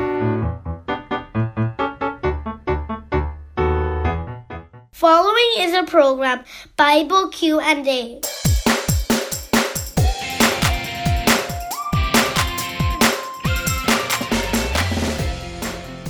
Following 5.01 5.53
is 5.57 5.73
a 5.73 5.81
program, 5.81 6.43
Bible 6.77 7.29
Q&A. 7.29 8.21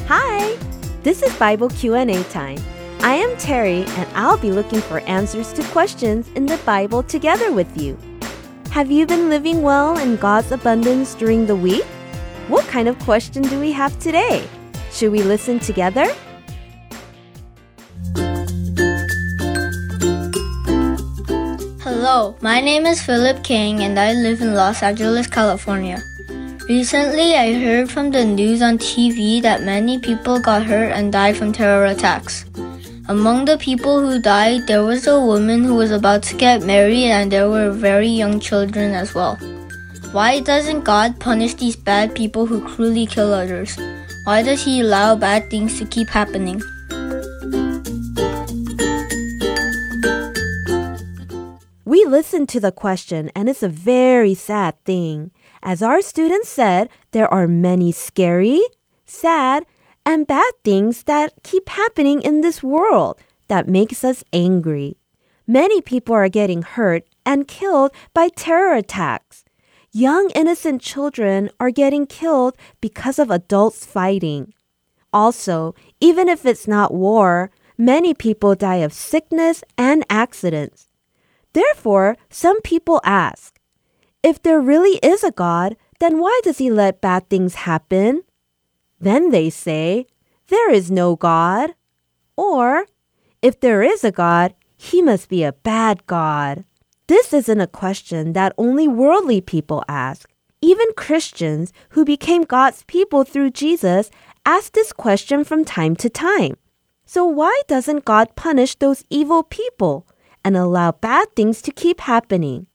Hi, 0.09 0.57
this 1.03 1.23
is 1.23 1.33
Bible 1.37 1.69
Q&A 1.69 2.21
time. 2.25 2.57
I 2.99 3.15
am 3.15 3.37
Terry 3.37 3.85
and 3.85 4.09
I'll 4.13 4.37
be 4.37 4.51
looking 4.51 4.81
for 4.81 4.99
answers 5.07 5.53
to 5.53 5.63
questions 5.69 6.27
in 6.35 6.45
the 6.45 6.57
Bible 6.65 7.01
together 7.01 7.53
with 7.53 7.81
you. 7.81 7.97
Have 8.71 8.91
you 8.91 9.07
been 9.07 9.29
living 9.29 9.61
well 9.61 9.97
in 9.99 10.17
God's 10.17 10.51
abundance 10.51 11.15
during 11.15 11.45
the 11.45 11.55
week? 11.55 11.85
What 12.49 12.65
kind 12.65 12.89
of 12.89 12.99
question 12.99 13.43
do 13.43 13.57
we 13.57 13.71
have 13.71 13.97
today? 13.99 14.45
Should 14.91 15.13
we 15.13 15.23
listen 15.23 15.59
together? 15.59 16.13
Hello, 22.01 22.35
my 22.41 22.59
name 22.59 22.87
is 22.87 22.99
Philip 22.99 23.43
King 23.43 23.83
and 23.83 23.99
I 23.99 24.13
live 24.13 24.41
in 24.41 24.55
Los 24.55 24.81
Angeles, 24.81 25.27
California. 25.27 26.01
Recently, 26.67 27.35
I 27.35 27.53
heard 27.53 27.91
from 27.91 28.09
the 28.09 28.25
news 28.25 28.63
on 28.63 28.79
TV 28.79 29.39
that 29.43 29.61
many 29.61 29.99
people 29.99 30.39
got 30.39 30.63
hurt 30.63 30.93
and 30.93 31.13
died 31.13 31.37
from 31.37 31.53
terror 31.53 31.85
attacks. 31.85 32.43
Among 33.07 33.45
the 33.45 33.55
people 33.59 34.01
who 34.01 34.19
died, 34.19 34.65
there 34.65 34.83
was 34.83 35.05
a 35.05 35.21
woman 35.21 35.63
who 35.63 35.75
was 35.75 35.91
about 35.91 36.23
to 36.23 36.35
get 36.35 36.63
married 36.63 37.11
and 37.11 37.31
there 37.31 37.51
were 37.51 37.69
very 37.69 38.07
young 38.09 38.39
children 38.39 38.95
as 38.95 39.13
well. 39.13 39.35
Why 40.11 40.39
doesn't 40.39 40.83
God 40.83 41.19
punish 41.19 41.53
these 41.53 41.75
bad 41.75 42.15
people 42.15 42.47
who 42.47 42.67
cruelly 42.67 43.05
kill 43.05 43.31
others? 43.31 43.77
Why 44.23 44.41
does 44.41 44.65
He 44.65 44.81
allow 44.81 45.13
bad 45.13 45.51
things 45.51 45.77
to 45.77 45.85
keep 45.85 46.09
happening? 46.09 46.63
We 52.11 52.17
listened 52.17 52.49
to 52.49 52.59
the 52.59 52.73
question 52.73 53.31
and 53.33 53.47
it's 53.47 53.63
a 53.63 53.69
very 53.69 54.33
sad 54.33 54.75
thing. 54.83 55.31
As 55.63 55.81
our 55.81 56.01
students 56.01 56.49
said, 56.49 56.89
there 57.11 57.33
are 57.33 57.47
many 57.47 57.93
scary, 57.93 58.61
sad, 59.05 59.65
and 60.05 60.27
bad 60.27 60.51
things 60.65 61.03
that 61.03 61.31
keep 61.41 61.69
happening 61.69 62.21
in 62.21 62.41
this 62.41 62.61
world 62.61 63.17
that 63.47 63.69
makes 63.69 64.03
us 64.03 64.25
angry. 64.33 64.97
Many 65.47 65.79
people 65.79 66.13
are 66.13 66.27
getting 66.27 66.63
hurt 66.63 67.05
and 67.25 67.47
killed 67.47 67.91
by 68.13 68.27
terror 68.27 68.75
attacks. 68.75 69.45
Young 69.93 70.31
innocent 70.35 70.81
children 70.81 71.49
are 71.61 71.71
getting 71.71 72.05
killed 72.05 72.57
because 72.81 73.19
of 73.19 73.31
adults 73.31 73.85
fighting. 73.85 74.53
Also, 75.13 75.75
even 76.01 76.27
if 76.27 76.45
it's 76.45 76.67
not 76.67 76.93
war, 76.93 77.51
many 77.77 78.13
people 78.13 78.53
die 78.53 78.83
of 78.83 78.91
sickness 78.91 79.63
and 79.77 80.03
accidents. 80.09 80.90
Therefore, 81.53 82.17
some 82.29 82.61
people 82.61 83.01
ask, 83.03 83.59
if 84.23 84.41
there 84.41 84.61
really 84.61 84.99
is 85.03 85.23
a 85.23 85.31
God, 85.31 85.75
then 85.99 86.19
why 86.19 86.39
does 86.43 86.59
he 86.59 86.71
let 86.71 87.01
bad 87.01 87.29
things 87.29 87.55
happen? 87.55 88.23
Then 88.99 89.31
they 89.31 89.49
say, 89.49 90.05
there 90.47 90.71
is 90.71 90.91
no 90.91 91.15
God. 91.15 91.71
Or, 92.35 92.85
if 93.41 93.59
there 93.59 93.81
is 93.81 94.03
a 94.03 94.11
God, 94.11 94.53
he 94.77 95.01
must 95.01 95.29
be 95.29 95.43
a 95.43 95.53
bad 95.53 96.05
God. 96.07 96.65
This 97.07 97.33
isn't 97.33 97.61
a 97.61 97.67
question 97.67 98.33
that 98.33 98.53
only 98.57 98.87
worldly 98.87 99.41
people 99.41 99.83
ask. 99.87 100.29
Even 100.61 100.93
Christians 100.95 101.73
who 101.89 102.05
became 102.05 102.43
God's 102.43 102.83
people 102.83 103.23
through 103.23 103.51
Jesus 103.51 104.11
ask 104.45 104.73
this 104.73 104.93
question 104.93 105.43
from 105.43 105.65
time 105.65 105.95
to 105.97 106.09
time. 106.09 106.55
So 107.05 107.25
why 107.25 107.61
doesn't 107.67 108.05
God 108.05 108.35
punish 108.35 108.75
those 108.75 109.03
evil 109.09 109.43
people 109.43 110.07
and 110.43 110.57
allow 110.57 110.91
bad 110.91 111.35
things 111.35 111.61
to 111.63 111.71
keep 111.71 112.01
happening? 112.01 112.67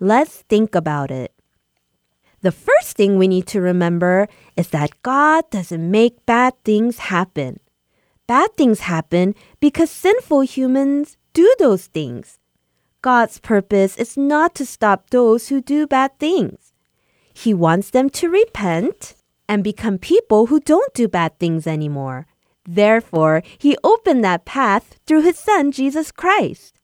Let's 0.00 0.42
think 0.48 0.74
about 0.74 1.10
it. 1.10 1.32
The 2.42 2.52
first 2.52 2.96
thing 2.96 3.16
we 3.16 3.26
need 3.26 3.46
to 3.48 3.60
remember 3.60 4.28
is 4.56 4.68
that 4.68 5.02
God 5.02 5.48
doesn't 5.50 5.90
make 5.90 6.26
bad 6.26 6.52
things 6.64 6.98
happen. 6.98 7.60
Bad 8.26 8.54
things 8.56 8.80
happen 8.80 9.34
because 9.60 9.90
sinful 9.90 10.42
humans 10.42 11.16
do 11.32 11.54
those 11.58 11.86
things. 11.86 12.38
God's 13.00 13.38
purpose 13.38 13.96
is 13.96 14.16
not 14.16 14.54
to 14.56 14.66
stop 14.66 15.10
those 15.10 15.48
who 15.48 15.60
do 15.60 15.86
bad 15.86 16.18
things. 16.18 16.72
He 17.34 17.52
wants 17.52 17.90
them 17.90 18.08
to 18.10 18.30
repent 18.30 19.14
and 19.48 19.64
become 19.64 19.98
people 19.98 20.46
who 20.46 20.60
don't 20.60 20.94
do 20.94 21.08
bad 21.08 21.38
things 21.38 21.66
anymore. 21.66 22.26
Therefore, 22.66 23.42
He 23.58 23.76
opened 23.84 24.24
that 24.24 24.44
path 24.44 24.98
through 25.06 25.22
His 25.22 25.38
Son, 25.38 25.70
Jesus 25.70 26.10
Christ. 26.10 26.78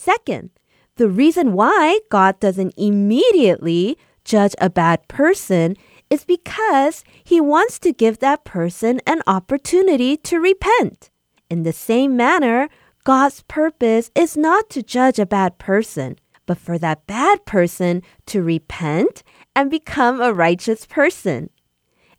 Second, 0.00 0.48
the 0.96 1.10
reason 1.10 1.52
why 1.52 2.00
God 2.08 2.40
doesn't 2.40 2.72
immediately 2.78 3.98
judge 4.24 4.54
a 4.58 4.70
bad 4.70 5.06
person 5.08 5.76
is 6.08 6.24
because 6.24 7.04
He 7.22 7.38
wants 7.38 7.78
to 7.80 7.92
give 7.92 8.18
that 8.20 8.42
person 8.42 9.02
an 9.06 9.20
opportunity 9.26 10.16
to 10.16 10.40
repent. 10.40 11.10
In 11.50 11.64
the 11.64 11.74
same 11.74 12.16
manner, 12.16 12.70
God's 13.04 13.42
purpose 13.42 14.10
is 14.14 14.38
not 14.38 14.70
to 14.70 14.82
judge 14.82 15.18
a 15.18 15.26
bad 15.26 15.58
person, 15.58 16.16
but 16.46 16.56
for 16.56 16.78
that 16.78 17.06
bad 17.06 17.44
person 17.44 18.00
to 18.24 18.42
repent 18.42 19.22
and 19.54 19.70
become 19.70 20.18
a 20.22 20.32
righteous 20.32 20.86
person. 20.86 21.50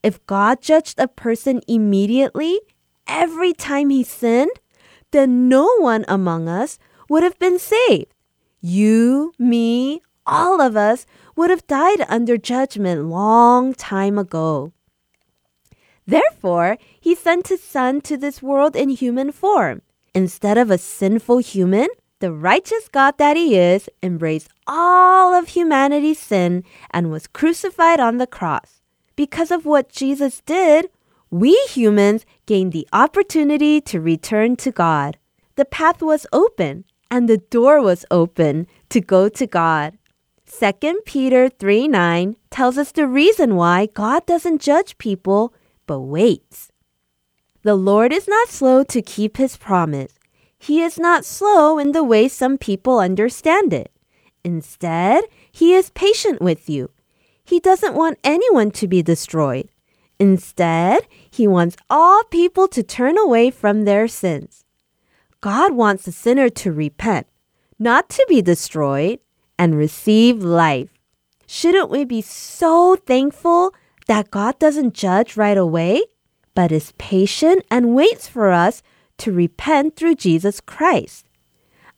If 0.04 0.24
God 0.28 0.62
judged 0.62 1.00
a 1.00 1.08
person 1.08 1.62
immediately, 1.68 2.60
every 3.08 3.54
time 3.54 3.90
he 3.90 4.04
sinned, 4.04 4.60
then 5.10 5.50
no 5.50 5.66
one 5.80 6.06
among 6.08 6.48
us 6.48 6.78
would 7.12 7.24
have 7.24 7.38
been 7.40 7.60
saved. 7.60 8.14
You, 8.62 9.34
me, 9.38 10.02
all 10.26 10.62
of 10.62 10.78
us 10.78 11.06
would 11.36 11.50
have 11.50 11.68
died 11.68 12.06
under 12.08 12.38
judgment 12.38 13.10
long 13.10 13.74
time 13.74 14.18
ago. 14.18 14.72
Therefore, 16.08 16.78
he 17.02 17.14
sent 17.14 17.50
his 17.50 17.62
son 17.62 18.00
to 18.02 18.16
this 18.16 18.42
world 18.42 18.78
in 18.78 18.88
human 18.88 19.34
form. 19.34 19.82
Instead 20.16 20.58
of 20.58 20.72
a 20.72 20.78
sinful 20.78 21.40
human, 21.40 21.90
the 22.20 22.32
righteous 22.32 22.88
God 22.88 23.18
that 23.18 23.36
he 23.36 23.58
is 23.58 23.90
embraced 24.02 24.48
all 24.66 25.34
of 25.34 25.50
humanity's 25.50 26.20
sin 26.20 26.64
and 26.92 27.12
was 27.12 27.28
crucified 27.28 28.00
on 28.00 28.20
the 28.20 28.28
cross. 28.28 28.80
Because 29.18 29.52
of 29.52 29.66
what 29.66 29.92
Jesus 29.92 30.42
did, 30.46 30.90
we 31.30 31.60
humans 31.68 32.26
gained 32.46 32.72
the 32.72 32.88
opportunity 32.94 33.82
to 33.82 34.00
return 34.00 34.56
to 34.56 34.72
God. 34.72 35.18
The 35.58 35.66
path 35.66 36.02
was 36.02 36.26
open 36.32 36.86
and 37.12 37.28
the 37.28 37.38
door 37.38 37.82
was 37.82 38.06
open 38.10 38.66
to 38.90 39.02
go 39.02 39.28
to 39.28 39.46
God. 39.46 39.98
2 40.48 41.02
Peter 41.06 41.50
3 41.50 41.88
9 41.90 42.36
tells 42.50 42.78
us 42.78 42.92
the 42.92 43.08
reason 43.08 43.56
why 43.56 43.86
God 43.86 44.26
doesn't 44.26 44.62
judge 44.62 44.98
people 44.98 45.54
but 45.86 46.00
waits. 46.00 46.72
The 47.64 47.76
Lord 47.76 48.12
is 48.12 48.28
not 48.28 48.48
slow 48.50 48.84
to 48.86 49.02
keep 49.02 49.38
his 49.38 49.58
promise. 49.58 50.14
He 50.58 50.82
is 50.82 50.98
not 50.98 51.26
slow 51.26 51.78
in 51.78 51.92
the 51.92 52.04
way 52.04 52.28
some 52.28 52.58
people 52.58 53.00
understand 53.00 53.74
it. 53.74 53.92
Instead, 54.44 55.26
he 55.52 55.74
is 55.74 55.90
patient 55.92 56.42
with 56.42 56.70
you. 56.70 56.90
He 57.44 57.60
doesn't 57.60 57.96
want 57.96 58.20
anyone 58.24 58.72
to 58.72 58.88
be 58.88 59.02
destroyed. 59.02 59.70
Instead, 60.20 61.02
he 61.30 61.48
wants 61.48 61.76
all 61.90 62.24
people 62.26 62.68
to 62.70 62.84
turn 62.84 63.18
away 63.18 63.52
from 63.52 63.84
their 63.84 64.08
sins. 64.08 64.61
God 65.42 65.74
wants 65.74 66.06
the 66.06 66.12
sinner 66.12 66.50
to 66.50 66.72
repent, 66.72 67.26
not 67.80 68.10
to 68.10 68.26
be 68.30 68.44
destroyed, 68.44 69.20
and 69.58 69.76
receive 69.76 70.44
life. 70.44 70.94
Shouldn't 71.48 71.90
we 71.90 72.06
be 72.06 72.22
so 72.22 72.96
thankful 72.96 73.74
that 74.06 74.30
God 74.30 74.60
doesn't 74.60 74.94
judge 74.94 75.36
right 75.36 75.58
away, 75.58 76.04
but 76.54 76.72
is 76.72 76.94
patient 77.00 77.66
and 77.72 77.96
waits 77.96 78.28
for 78.28 78.52
us 78.52 78.84
to 79.18 79.32
repent 79.32 79.96
through 79.96 80.16
Jesus 80.16 80.62
Christ? 80.62 81.26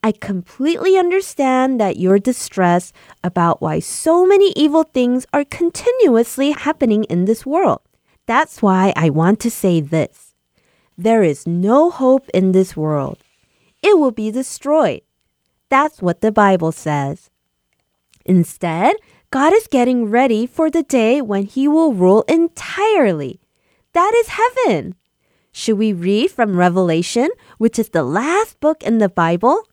I 0.02 0.14
completely 0.14 0.98
understand 0.98 1.80
that 1.80 1.98
you're 1.98 2.20
distressed 2.20 2.94
about 3.24 3.62
why 3.62 3.80
so 3.80 4.26
many 4.26 4.54
evil 4.56 4.84
things 4.84 5.26
are 5.34 5.46
continuously 5.46 6.52
happening 6.52 7.04
in 7.06 7.26
this 7.26 7.46
world. 7.46 7.82
That's 8.26 8.62
why 8.62 8.94
I 8.96 9.10
want 9.10 9.40
to 9.42 9.52
say 9.52 9.82
this. 9.82 10.34
There 10.98 11.24
is 11.24 11.48
no 11.48 11.90
hope 11.90 12.30
in 12.34 12.52
this 12.52 12.76
world. 12.78 13.23
It 13.84 14.00
will 14.00 14.12
be 14.12 14.32
destroyed. 14.32 15.02
That's 15.70 16.02
what 16.02 16.22
the 16.22 16.32
Bible 16.32 16.72
says. 16.72 17.30
Instead, 18.26 18.96
God 19.30 19.54
is 19.54 19.68
getting 19.68 20.06
ready 20.06 20.48
for 20.48 20.72
the 20.72 20.84
day 20.84 21.22
when 21.22 21.46
He 21.46 21.68
will 21.68 21.94
rule 21.94 22.24
entirely. 22.28 23.42
That 23.94 24.14
is 24.16 24.30
heaven. 24.30 24.96
Should 25.52 25.78
we 25.78 25.94
read 25.94 26.32
from 26.32 26.58
Revelation, 26.58 27.30
which 27.58 27.78
is 27.78 27.90
the 27.90 28.04
last 28.04 28.60
book 28.60 28.82
in 28.82 28.98
the 28.98 29.10
Bible? 29.10 29.68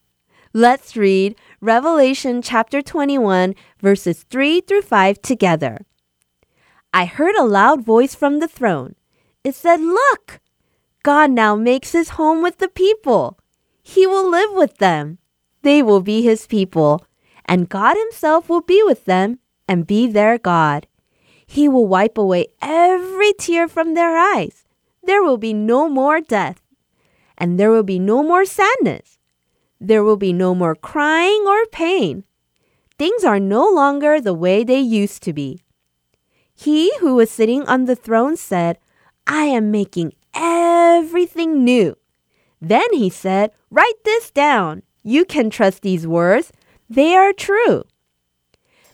Let's 0.53 0.96
read 0.96 1.37
Revelation 1.61 2.42
chapter 2.42 2.83
21, 2.83 3.55
verses 3.81 4.25
3 4.29 4.61
through 4.62 4.83
5 4.83 5.23
together. 5.23 5.87
I 6.92 7.05
heard 7.05 7.37
a 7.37 7.44
loud 7.44 7.85
voice 7.85 8.14
from 8.14 8.40
the 8.40 8.49
throne. 8.49 8.94
It 9.44 9.55
said, 9.55 9.81
Look! 9.81 10.40
God 11.03 11.31
now 11.31 11.57
makes 11.57 11.92
his 11.92 12.11
home 12.11 12.42
with 12.42 12.59
the 12.59 12.68
people. 12.68 13.39
He 13.83 14.07
will 14.07 14.29
live 14.29 14.53
with 14.53 14.79
them. 14.79 15.19
They 15.62 15.83
will 15.83 16.01
be 16.01 16.23
his 16.23 16.47
people, 16.47 17.05
and 17.47 17.69
God 17.69 17.97
himself 17.97 18.49
will 18.49 18.61
be 18.61 18.83
with 18.85 19.05
them 19.05 19.38
and 19.69 19.87
be 19.87 20.07
their 20.07 20.38
God. 20.38 20.87
He 21.47 21.69
will 21.69 21.87
wipe 21.87 22.16
away 22.16 22.47
every 22.62 23.33
tear 23.33 23.69
from 23.69 23.95
their 23.95 24.16
eyes. 24.16 24.64
There 25.03 25.23
will 25.23 25.38
be 25.38 25.53
no 25.53 25.88
more 25.88 26.21
death, 26.21 26.61
and 27.37 27.59
there 27.59 27.71
will 27.71 27.83
be 27.83 27.99
no 27.99 28.23
more 28.23 28.45
sadness. 28.45 29.19
There 29.81 30.05
will 30.05 30.16
be 30.16 30.33
no 30.33 30.55
more 30.55 30.75
crying 30.75 31.45
or 31.47 31.66
pain. 31.66 32.25
Things 32.99 33.25
are 33.25 33.40
no 33.40 33.69
longer 33.69 34.21
the 34.21 34.35
way 34.35 34.62
they 34.62 34.79
used 34.79 35.23
to 35.23 35.33
be. 35.33 35.62
He 36.53 36.93
who 36.99 37.14
was 37.14 37.31
sitting 37.31 37.66
on 37.66 37.87
the 37.87 37.97
throne 37.97 38.37
said, 38.37 38.79
I 39.27 39.45
am 39.45 39.71
making 39.71 40.12
everything 40.35 41.64
new. 41.64 41.97
Then 42.61 42.92
he 42.92 43.11
said, 43.11 43.53
Write 43.70 44.05
this 44.05 44.31
down. 44.31 44.83
You 45.03 45.25
can 45.25 45.51
trust 45.51 45.83
these 45.83 46.07
words. 46.07 46.53
They 46.88 47.14
are 47.14 47.33
true. 47.33 47.85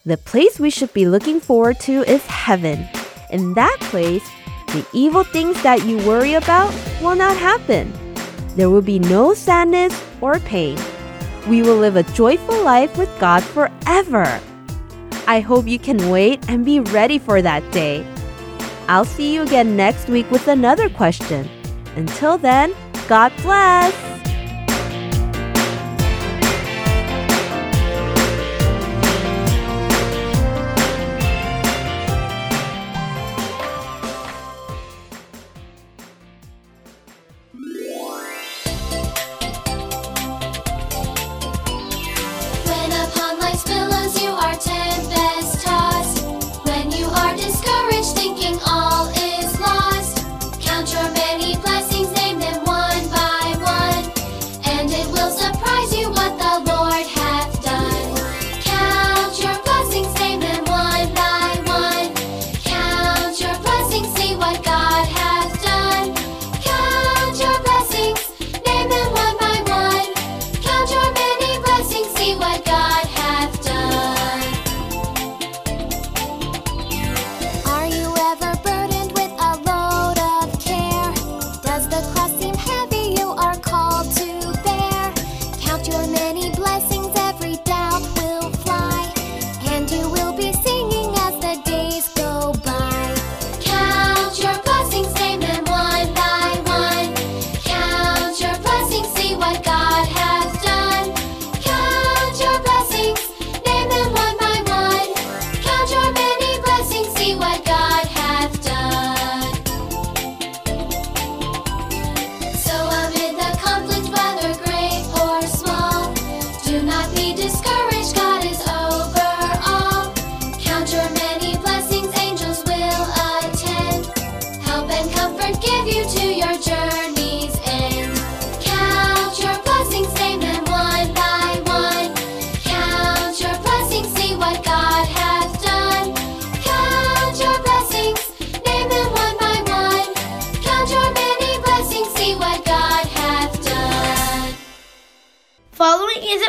The 0.04 0.16
place 0.16 0.60
we 0.60 0.70
should 0.70 0.92
be 0.92 1.06
looking 1.06 1.40
forward 1.40 1.80
to 1.80 2.02
is 2.02 2.24
heaven. 2.26 2.88
In 3.30 3.54
that 3.54 3.78
place, 3.80 4.28
the 4.68 4.86
evil 4.92 5.24
things 5.24 5.60
that 5.62 5.84
you 5.84 5.98
worry 6.06 6.34
about 6.34 6.72
will 7.02 7.16
not 7.16 7.36
happen. 7.36 7.92
There 8.54 8.70
will 8.70 8.82
be 8.82 8.98
no 8.98 9.34
sadness 9.34 10.00
or 10.20 10.38
pain. 10.38 10.78
We 11.48 11.62
will 11.62 11.76
live 11.76 11.96
a 11.96 12.02
joyful 12.02 12.62
life 12.62 12.96
with 12.96 13.10
God 13.18 13.42
forever. 13.42 14.40
I 15.26 15.40
hope 15.40 15.66
you 15.66 15.78
can 15.78 16.10
wait 16.10 16.44
and 16.48 16.64
be 16.64 16.78
ready 16.80 17.18
for 17.18 17.42
that 17.42 17.68
day. 17.72 18.06
I'll 18.88 19.04
see 19.04 19.34
you 19.34 19.42
again 19.42 19.76
next 19.76 20.08
week 20.08 20.30
with 20.30 20.46
another 20.46 20.88
question. 20.88 21.48
Until 21.96 22.38
then, 22.38 22.72
God 23.08 23.32
bless! 23.42 24.15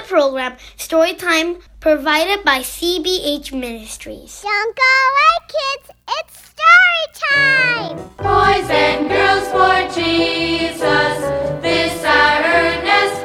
Program, 0.07 0.55
Storytime, 0.77 1.61
provided 1.81 2.43
by 2.45 2.59
CBH 2.59 3.51
Ministries. 3.51 4.41
Don't 4.41 4.75
go 4.75 4.93
away, 5.11 5.35
kids. 5.55 5.91
It's 6.19 6.35
story 6.55 7.05
time. 7.29 7.97
Boys 8.17 8.69
and 8.69 9.09
girls 9.09 9.47
for 9.49 9.99
Jesus, 9.99 11.17
this 11.61 12.03
our 12.05 12.41
earnest 12.41 13.16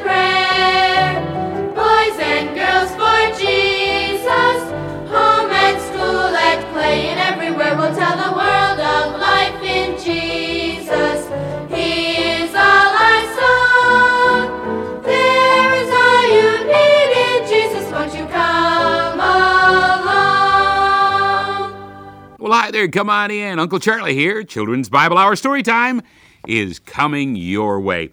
hi 22.63 22.71
there. 22.71 22.87
Come 22.87 23.11
on 23.11 23.33
in. 23.33 23.59
Uncle 23.59 23.81
Charlie 23.81 24.15
here. 24.15 24.45
Children's 24.45 24.89
Bible 24.89 25.19
Hour 25.19 25.35
Story 25.35 25.65
Time 25.65 26.01
is 26.47 26.79
coming 26.79 27.35
your 27.35 27.81
way. 27.81 28.13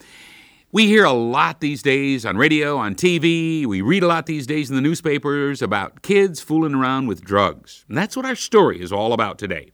We 0.71 0.87
hear 0.87 1.05
a 1.05 1.13
lot 1.13 1.59
these 1.59 1.83
days 1.83 2.25
on 2.25 2.35
radio, 2.35 2.75
on 2.75 2.95
TV. 2.95 3.67
We 3.67 3.81
read 3.81 4.01
a 4.01 4.07
lot 4.07 4.25
these 4.25 4.47
days 4.47 4.71
in 4.71 4.75
the 4.75 4.81
newspapers 4.81 5.61
about 5.61 6.01
kids 6.01 6.41
fooling 6.41 6.73
around 6.73 7.05
with 7.05 7.23
drugs. 7.23 7.85
And 7.89 7.95
that's 7.95 8.17
what 8.17 8.25
our 8.25 8.33
story 8.33 8.81
is 8.81 8.91
all 8.91 9.13
about 9.13 9.37
today. 9.37 9.69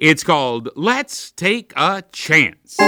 It's 0.00 0.24
called 0.24 0.70
Let's 0.74 1.30
Take 1.30 1.72
a 1.76 2.02
Chance. 2.10 2.78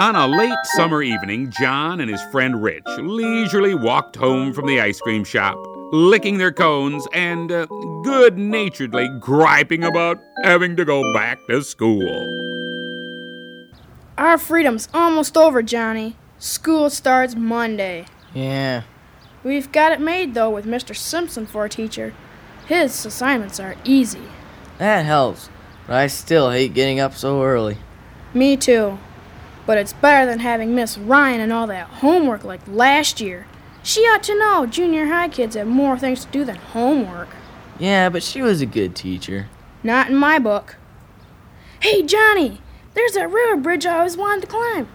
On 0.00 0.16
a 0.16 0.26
late 0.26 0.58
summer 0.74 1.04
evening, 1.04 1.52
John 1.60 2.00
and 2.00 2.10
his 2.10 2.22
friend 2.32 2.60
Rich 2.60 2.82
leisurely 2.98 3.76
walked 3.76 4.16
home 4.16 4.52
from 4.52 4.66
the 4.66 4.80
ice 4.80 4.98
cream 4.98 5.22
shop, 5.22 5.56
licking 5.92 6.38
their 6.38 6.52
cones 6.52 7.06
and 7.12 7.50
uh, 7.50 7.66
good 8.04 8.38
naturedly 8.38 9.08
griping 9.20 9.84
about 9.84 10.22
having 10.44 10.76
to 10.76 10.84
go 10.84 11.02
back 11.14 11.38
to 11.48 11.62
school. 11.62 12.26
Our 14.18 14.38
freedom's 14.38 14.88
almost 14.92 15.36
over, 15.36 15.62
Johnny. 15.62 16.16
School 16.38 16.90
starts 16.90 17.34
Monday. 17.34 18.06
Yeah. 18.34 18.82
We've 19.42 19.70
got 19.72 19.92
it 19.92 20.00
made, 20.00 20.34
though, 20.34 20.50
with 20.50 20.66
Mr. 20.66 20.94
Simpson 20.94 21.46
for 21.46 21.64
a 21.64 21.68
teacher. 21.70 22.12
His 22.66 23.04
assignments 23.06 23.58
are 23.58 23.76
easy. 23.84 24.22
That 24.78 25.04
helps. 25.04 25.48
But 25.86 25.96
I 25.96 26.06
still 26.06 26.50
hate 26.50 26.74
getting 26.74 27.00
up 27.00 27.14
so 27.14 27.42
early. 27.42 27.78
Me 28.32 28.56
too. 28.56 28.98
But 29.66 29.78
it's 29.78 29.92
better 29.92 30.24
than 30.24 30.38
having 30.40 30.74
Miss 30.74 30.96
Ryan 30.96 31.40
and 31.40 31.52
all 31.52 31.66
that 31.66 31.86
homework 31.86 32.44
like 32.44 32.60
last 32.68 33.20
year. 33.20 33.46
She 33.82 34.00
ought 34.02 34.22
to 34.24 34.38
know 34.38 34.66
junior 34.66 35.06
high 35.06 35.28
kids 35.28 35.56
have 35.56 35.66
more 35.66 35.98
things 35.98 36.24
to 36.24 36.30
do 36.30 36.44
than 36.44 36.56
homework. 36.56 37.28
Yeah, 37.78 38.10
but 38.10 38.22
she 38.22 38.42
was 38.42 38.60
a 38.60 38.66
good 38.66 38.94
teacher. 38.94 39.48
Not 39.82 40.10
in 40.10 40.16
my 40.16 40.38
book. 40.38 40.76
Hey, 41.80 42.02
Johnny, 42.02 42.60
there's 42.94 43.12
that 43.12 43.30
river 43.30 43.56
bridge 43.56 43.86
I 43.86 43.98
always 43.98 44.16
wanted 44.16 44.42
to 44.42 44.46
climb. 44.48 44.88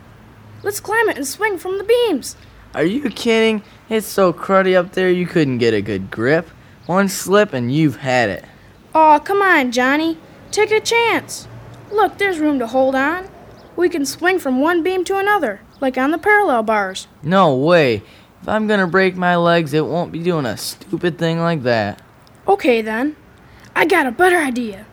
Let's 0.62 0.80
climb 0.80 1.10
it 1.10 1.18
and 1.18 1.28
swing 1.28 1.58
from 1.58 1.78
the 1.78 1.84
beams. 1.84 2.36
Are 2.76 2.84
you 2.84 3.10
kidding? 3.10 3.64
It's 3.90 4.06
so 4.06 4.34
cruddy 4.34 4.76
up 4.76 4.92
there 4.92 5.10
you 5.10 5.26
couldn't 5.26 5.58
get 5.58 5.74
a 5.74 5.82
good 5.82 6.12
grip. 6.12 6.50
One 6.86 7.10
slip 7.10 7.54
and 7.54 7.74
you've 7.74 7.98
had 7.98 8.30
it. 8.30 8.46
Aw, 8.94 9.20
come 9.20 9.42
on, 9.42 9.72
Johnny. 9.72 10.18
Take 10.52 10.72
a 10.72 10.80
chance. 10.80 11.48
Look, 11.92 12.18
there's 12.18 12.40
room 12.40 12.60
to 12.60 12.68
hold 12.68 12.94
on. 12.96 13.30
We 13.76 13.90
can 13.90 14.06
swing 14.06 14.40
from 14.40 14.62
one 14.62 14.84
beam 14.84 15.04
to 15.06 15.18
another, 15.18 15.62
like 15.82 15.98
on 15.98 16.12
the 16.12 16.18
parallel 16.18 16.64
bars. 16.64 17.08
No 17.24 17.56
way. 17.56 18.04
If 18.46 18.50
I'm 18.50 18.68
gonna 18.68 18.86
break 18.86 19.16
my 19.16 19.36
legs, 19.38 19.74
it 19.74 19.88
won't 19.88 20.12
be 20.12 20.22
doing 20.22 20.46
a 20.46 20.56
stupid 20.56 21.18
thing 21.18 21.40
like 21.40 21.64
that. 21.64 22.00
Okay, 22.48 22.84
then. 22.84 23.16
I 23.76 23.88
got 23.88 24.06
a 24.06 24.12
better 24.12 24.38
idea. 24.38 24.86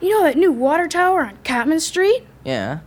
You 0.00 0.08
know 0.08 0.22
that 0.22 0.38
new 0.38 0.50
water 0.50 0.88
tower 0.88 1.20
on 1.20 1.36
Cotman 1.44 1.80
Street? 1.80 2.26
Yeah. 2.46 2.78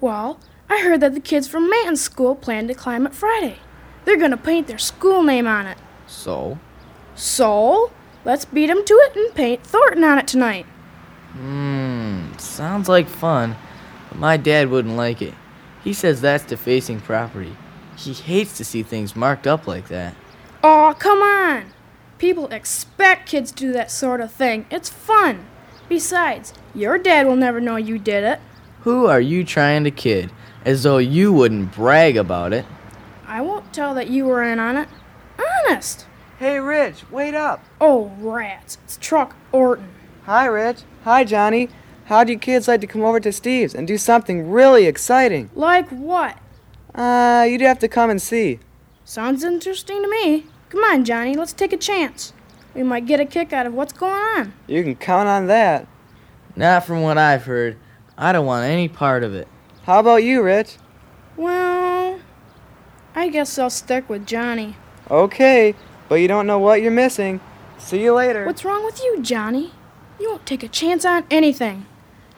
Well, 0.00 0.40
I 0.70 0.80
heard 0.80 1.00
that 1.02 1.12
the 1.12 1.20
kids 1.20 1.48
from 1.48 1.68
Manton 1.68 1.96
School 1.96 2.34
plan 2.34 2.66
to 2.68 2.72
climb 2.72 3.04
it 3.04 3.12
Friday. 3.12 3.58
They're 4.06 4.16
gonna 4.16 4.38
paint 4.38 4.68
their 4.68 4.78
school 4.78 5.22
name 5.22 5.46
on 5.46 5.66
it. 5.66 5.76
So? 6.06 6.58
So, 7.14 7.90
let's 8.24 8.46
beat 8.46 8.70
'em 8.70 8.82
to 8.86 8.94
it 8.94 9.16
and 9.16 9.34
paint 9.34 9.62
Thornton 9.62 10.02
on 10.02 10.18
it 10.18 10.26
tonight. 10.26 10.64
Mmm, 11.38 12.40
sounds 12.40 12.88
like 12.88 13.06
fun. 13.06 13.56
But 14.08 14.18
my 14.18 14.38
dad 14.38 14.70
wouldn't 14.70 14.96
like 14.96 15.20
it. 15.20 15.34
He 15.84 15.92
says 15.92 16.22
that's 16.22 16.42
defacing 16.42 17.00
property. 17.00 17.54
He 18.02 18.14
hates 18.14 18.56
to 18.56 18.64
see 18.64 18.82
things 18.82 19.14
marked 19.14 19.46
up 19.46 19.68
like 19.68 19.86
that. 19.86 20.16
Aw, 20.64 20.92
come 20.94 21.20
on! 21.20 21.66
People 22.18 22.48
expect 22.48 23.28
kids 23.28 23.52
to 23.52 23.56
do 23.66 23.72
that 23.72 23.92
sort 23.92 24.20
of 24.20 24.32
thing. 24.32 24.66
It's 24.70 24.88
fun. 24.88 25.46
Besides, 25.88 26.52
your 26.74 26.98
dad 26.98 27.26
will 27.26 27.36
never 27.36 27.60
know 27.60 27.76
you 27.76 27.98
did 27.98 28.24
it. 28.24 28.40
Who 28.80 29.06
are 29.06 29.20
you 29.20 29.44
trying 29.44 29.84
to 29.84 29.92
kid? 29.92 30.32
As 30.64 30.82
though 30.82 30.98
you 30.98 31.32
wouldn't 31.32 31.72
brag 31.74 32.16
about 32.16 32.52
it. 32.52 32.64
I 33.24 33.40
won't 33.40 33.72
tell 33.72 33.94
that 33.94 34.08
you 34.08 34.24
were 34.24 34.42
in 34.42 34.58
on 34.58 34.76
it. 34.76 34.88
Honest. 35.38 36.06
Hey, 36.40 36.58
Rich, 36.58 37.04
wait 37.08 37.34
up. 37.34 37.64
Oh, 37.80 38.10
rats. 38.18 38.78
It's 38.82 38.96
Chuck 38.96 39.36
Orton. 39.52 39.88
Hi, 40.24 40.46
Rich. 40.46 40.82
Hi, 41.04 41.22
Johnny. 41.22 41.68
How'd 42.06 42.28
you 42.28 42.38
kids 42.38 42.66
like 42.66 42.80
to 42.80 42.88
come 42.88 43.02
over 43.02 43.20
to 43.20 43.32
Steve's 43.32 43.76
and 43.76 43.86
do 43.86 43.96
something 43.96 44.50
really 44.50 44.86
exciting? 44.86 45.50
Like 45.54 45.88
what? 45.90 46.36
Uh, 46.94 47.46
you'd 47.48 47.60
have 47.60 47.78
to 47.80 47.88
come 47.88 48.10
and 48.10 48.20
see. 48.20 48.58
Sounds 49.04 49.42
interesting 49.44 50.02
to 50.02 50.08
me. 50.08 50.46
Come 50.68 50.84
on, 50.84 51.04
Johnny, 51.04 51.34
let's 51.34 51.52
take 51.52 51.72
a 51.72 51.76
chance. 51.76 52.32
We 52.74 52.82
might 52.82 53.06
get 53.06 53.20
a 53.20 53.24
kick 53.24 53.52
out 53.52 53.66
of 53.66 53.74
what's 53.74 53.92
going 53.92 54.12
on. 54.12 54.54
You 54.66 54.82
can 54.82 54.96
count 54.96 55.28
on 55.28 55.46
that. 55.48 55.86
Not 56.56 56.84
from 56.84 57.02
what 57.02 57.18
I've 57.18 57.44
heard. 57.44 57.76
I 58.16 58.32
don't 58.32 58.46
want 58.46 58.64
any 58.64 58.88
part 58.88 59.24
of 59.24 59.34
it. 59.34 59.48
How 59.84 60.00
about 60.00 60.22
you, 60.22 60.42
Rich? 60.42 60.76
Well, 61.36 62.20
I 63.14 63.28
guess 63.28 63.58
I'll 63.58 63.70
stick 63.70 64.08
with 64.08 64.26
Johnny. 64.26 64.76
Okay, 65.10 65.74
but 66.08 66.16
you 66.16 66.28
don't 66.28 66.46
know 66.46 66.58
what 66.58 66.82
you're 66.82 66.90
missing. 66.90 67.40
See 67.78 68.02
you 68.02 68.14
later. 68.14 68.46
What's 68.46 68.64
wrong 68.64 68.84
with 68.84 69.02
you, 69.02 69.20
Johnny? 69.22 69.72
You 70.20 70.30
won't 70.30 70.46
take 70.46 70.62
a 70.62 70.68
chance 70.68 71.04
on 71.04 71.24
anything. 71.30 71.86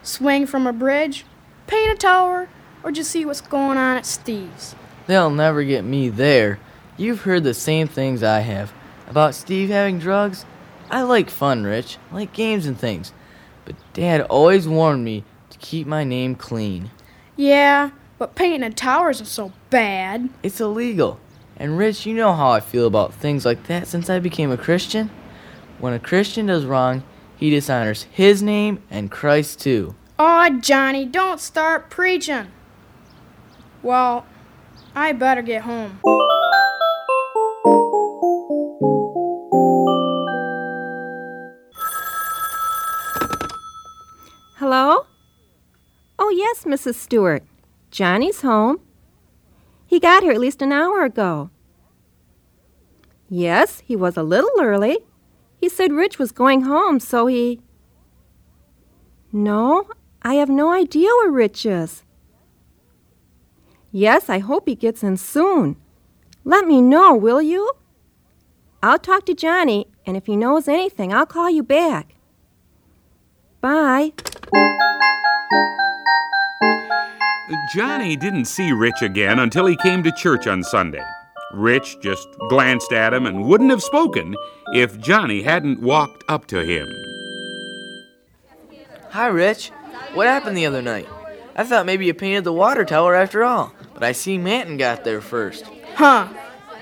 Swing 0.02 0.46
from 0.46 0.66
a 0.66 0.72
bridge, 0.72 1.24
paint 1.66 1.92
a 1.92 1.96
tower, 1.96 2.48
or 2.85 2.93
just 2.93 3.11
see 3.11 3.24
what's 3.24 3.41
going 3.41 3.78
on 3.78 3.97
at 3.97 4.07
Steve's. 4.07 4.76
They'll 5.07 5.30
never 5.30 5.64
get 5.64 5.85
me 5.85 6.09
there. 6.11 6.61
You've 6.97 7.22
heard 7.22 7.43
the 7.43 7.55
same 7.55 7.89
things 7.89 8.22
I 8.22 8.41
have. 8.41 8.72
About 9.09 9.35
Steve 9.35 9.70
having 9.70 9.99
drugs? 9.99 10.45
I 10.91 11.03
like 11.03 11.30
fun, 11.30 11.64
Rich. 11.64 11.99
I 12.12 12.14
like 12.14 12.32
games 12.32 12.66
and 12.66 12.78
things. 12.78 13.12
But 13.64 13.74
Dad 13.95 14.20
always 14.22 14.68
warned 14.68 15.05
me 15.05 15.24
to 15.51 15.59
keep 15.59 15.87
my 15.87 16.05
name 16.05 16.35
clean. 16.35 16.91
Yeah, 17.37 17.91
but 18.18 18.35
painting 18.35 18.62
a 18.62 18.70
tower 18.70 19.11
isn't 19.11 19.26
so 19.26 19.53
bad. 19.70 20.28
It's 20.43 20.61
illegal. 20.61 21.18
And 21.57 21.78
Rich, 21.78 22.07
you 22.07 22.14
know 22.14 22.32
how 22.32 22.51
I 22.51 22.61
feel 22.61 22.87
about 22.87 23.14
things 23.14 23.45
like 23.45 23.66
that 23.66 23.87
since 23.87 24.11
I 24.11 24.18
became 24.18 24.51
a 24.51 24.57
Christian. 24.57 25.11
When 25.78 25.93
a 25.93 25.99
Christian 25.99 26.47
does 26.47 26.64
wrong, 26.64 27.03
he 27.37 27.51
dishonors 27.51 28.05
his 28.11 28.43
name 28.43 28.82
and 28.91 29.11
Christ 29.11 29.61
too. 29.61 29.95
Aw, 30.18 30.51
Johnny, 30.61 31.05
don't 31.05 31.41
start 31.41 31.91
preaching. 31.91 32.49
Well, 33.85 34.24
I 34.95 35.12
better 35.12 35.43
get 35.43 35.61
home. 35.61 36.01
Hello? 44.57 45.05
Oh, 46.18 46.30
yes, 46.30 46.64
Mrs. 46.64 46.95
Stewart. 46.95 47.43
Johnny's 47.91 48.41
home. 48.41 48.80
He 49.87 50.01
got 50.01 50.22
here 50.22 50.32
at 50.32 50.41
least 50.41 50.62
an 50.62 50.72
hour 50.72 51.05
ago. 51.05 51.51
Yes, 53.28 53.80
he 53.80 53.95
was 53.95 54.16
a 54.16 54.22
little 54.22 54.62
early. 54.62 55.01
He 55.61 55.68
said 55.68 55.93
Rich 55.93 56.18
was 56.18 56.32
going 56.32 56.62
home, 56.62 57.01
so 57.01 57.26
he. 57.26 57.61
No, 59.30 59.91
I 60.22 60.35
have 60.35 60.49
no 60.49 60.72
idea 60.72 61.11
where 61.18 61.30
Rich 61.30 61.66
is. 61.66 62.03
Yes, 63.97 64.28
I 64.28 64.40
hope 64.40 64.66
he 64.66 64.74
gets 64.74 65.05
in 65.05 65.16
soon. 65.16 65.76
Let 66.42 66.66
me 66.66 66.80
know, 66.80 67.14
will 67.14 67.40
you? 67.40 67.74
I'll 68.82 68.99
talk 68.99 69.24
to 69.26 69.34
Johnny, 69.34 69.86
and 70.05 70.16
if 70.16 70.26
he 70.26 70.36
knows 70.36 70.66
anything, 70.66 71.14
I'll 71.14 71.26
call 71.26 71.49
you 71.49 71.62
back. 71.62 72.16
Bye. 73.61 74.12
Johnny 77.72 78.16
didn't 78.16 78.47
see 78.47 78.72
Rich 78.72 79.01
again 79.03 79.38
until 79.38 79.66
he 79.66 79.76
came 79.76 80.03
to 80.03 80.11
church 80.11 80.49
on 80.49 80.64
Sunday. 80.64 81.05
Rich 81.53 81.99
just 82.03 82.26
glanced 82.49 82.92
at 82.92 83.14
him 83.14 83.26
and 83.26 83.45
wouldn't 83.45 83.70
have 83.70 83.80
spoken 83.80 84.34
if 84.72 84.99
Johnny 84.99 85.42
hadn't 85.42 85.80
walked 85.80 86.24
up 86.28 86.47
to 86.47 86.64
him. 86.64 86.88
Hi, 89.11 89.28
Rich. 89.28 89.70
What 90.14 90.26
happened 90.26 90.57
the 90.57 90.66
other 90.66 90.82
night? 90.82 91.07
I 91.57 91.62
thought 91.62 91.86
maybe 91.86 92.07
you 92.07 92.14
painted 92.14 92.42
the 92.42 92.53
water 92.53 92.84
tower 92.84 93.14
after 93.14 93.45
all, 93.45 93.72
but 93.95 94.03
I 94.03 94.12
see 94.12 94.36
Manton 94.36 94.76
got 94.76 95.05
there 95.05 95.20
first. 95.20 95.64
Huh. 95.95 96.28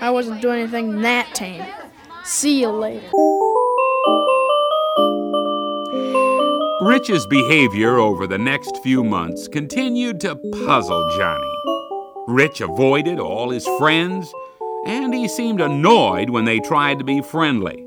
I 0.01 0.11
wasn't 0.11 0.43
doing 0.43 0.61
anything 0.61 1.03
that 1.03 1.33
tame. 1.35 1.65
See 2.25 2.61
you 2.61 2.71
later. 2.71 3.09
Rich's 6.83 7.27
behavior 7.27 7.99
over 7.99 8.27
the 8.27 8.39
next 8.39 8.79
few 8.83 9.05
months 9.05 9.47
continued 9.47 10.21
to 10.21 10.35
puzzle 10.67 11.09
Johnny. 11.17 11.55
Rich 12.27 12.61
avoided 12.61 13.21
all 13.21 13.51
his 13.51 13.67
friends, 13.79 14.33
and 14.87 15.15
he 15.15 15.29
seemed 15.29 15.61
annoyed 15.61 16.31
when 16.31 16.45
they 16.45 16.59
tried 16.59 16.99
to 16.99 17.05
be 17.05 17.21
friendly. 17.21 17.85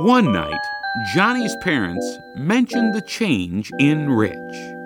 One 0.00 0.32
night, 0.32 0.60
Johnny's 1.14 1.56
parents 1.62 2.18
mentioned 2.36 2.94
the 2.94 3.02
change 3.02 3.70
in 3.78 4.10
Rich. 4.10 4.77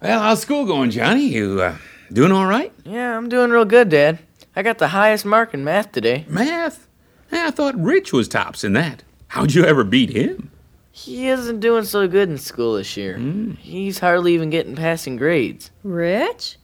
Well, 0.00 0.20
how's 0.20 0.42
school 0.42 0.66
going, 0.66 0.90
Johnny? 0.90 1.26
You 1.28 1.60
uh, 1.60 1.76
doing 2.12 2.32
all 2.32 2.46
right? 2.46 2.72
Yeah, 2.84 3.16
I'm 3.16 3.28
doing 3.28 3.50
real 3.50 3.64
good, 3.64 3.88
Dad. 3.88 4.18
I 4.54 4.62
got 4.62 4.78
the 4.78 4.88
highest 4.88 5.24
mark 5.24 5.54
in 5.54 5.64
math 5.64 5.92
today. 5.92 6.24
Math? 6.28 6.86
Yeah, 7.32 7.46
I 7.46 7.50
thought 7.50 7.80
Rich 7.80 8.12
was 8.12 8.28
tops 8.28 8.62
in 8.64 8.72
that. 8.74 9.02
How'd 9.28 9.54
you 9.54 9.64
ever 9.64 9.84
beat 9.84 10.10
him? 10.10 10.50
He 10.92 11.28
isn't 11.28 11.60
doing 11.60 11.84
so 11.84 12.08
good 12.08 12.28
in 12.30 12.38
school 12.38 12.76
this 12.76 12.96
year. 12.96 13.18
He's 13.58 13.98
hardly 13.98 14.32
even 14.34 14.48
getting 14.48 14.76
passing 14.76 15.16
grades. 15.16 15.70
Rich? 15.82 16.56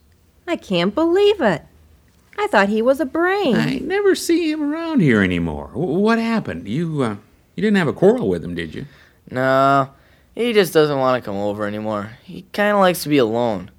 I 0.46 0.56
can't 0.56 0.94
believe 0.94 1.40
it. 1.40 1.62
I 2.38 2.46
thought 2.46 2.70
he 2.70 2.80
was 2.80 2.98
a 2.98 3.04
brain. 3.04 3.56
I 3.56 3.74
never 3.78 4.14
see 4.14 4.50
him 4.50 4.72
around 4.72 5.00
here 5.00 5.22
anymore. 5.22 5.68
W- 5.74 5.98
what 5.98 6.18
happened? 6.18 6.66
You 6.66 7.02
uh, 7.02 7.16
you 7.56 7.60
didn't 7.60 7.76
have 7.76 7.88
a 7.88 7.92
quarrel 7.92 8.26
with 8.28 8.42
him, 8.42 8.54
did 8.54 8.74
you? 8.74 8.86
No, 9.30 9.90
he 10.34 10.52
just 10.52 10.72
doesn't 10.72 10.98
want 10.98 11.22
to 11.22 11.26
come 11.26 11.36
over 11.36 11.66
anymore. 11.66 12.18
He 12.22 12.42
kind 12.52 12.72
of 12.72 12.80
likes 12.80 13.02
to 13.02 13.08
be 13.08 13.18
alone. 13.18 13.70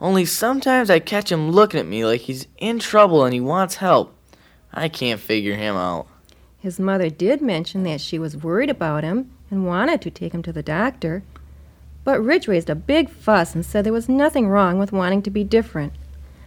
Only 0.00 0.24
sometimes 0.24 0.90
I 0.90 0.98
catch 0.98 1.30
him 1.30 1.50
looking 1.50 1.78
at 1.78 1.86
me 1.86 2.04
like 2.04 2.22
he's 2.22 2.46
in 2.58 2.78
trouble 2.78 3.24
and 3.24 3.32
he 3.32 3.40
wants 3.40 3.76
help. 3.76 4.16
I 4.74 4.88
can't 4.88 5.20
figure 5.20 5.54
him 5.54 5.76
out. 5.76 6.08
His 6.58 6.80
mother 6.80 7.10
did 7.10 7.42
mention 7.42 7.82
that 7.84 8.00
she 8.00 8.18
was 8.18 8.36
worried 8.36 8.70
about 8.70 9.04
him 9.04 9.30
and 9.50 9.66
wanted 9.66 10.00
to 10.02 10.10
take 10.10 10.32
him 10.32 10.42
to 10.44 10.52
the 10.52 10.62
doctor. 10.62 11.22
But 12.04 12.22
Rich 12.22 12.48
raised 12.48 12.70
a 12.70 12.74
big 12.74 13.10
fuss 13.10 13.54
and 13.54 13.64
said 13.64 13.84
there 13.84 13.92
was 13.92 14.08
nothing 14.08 14.48
wrong 14.48 14.78
with 14.78 14.92
wanting 14.92 15.22
to 15.22 15.30
be 15.30 15.44
different. 15.44 15.92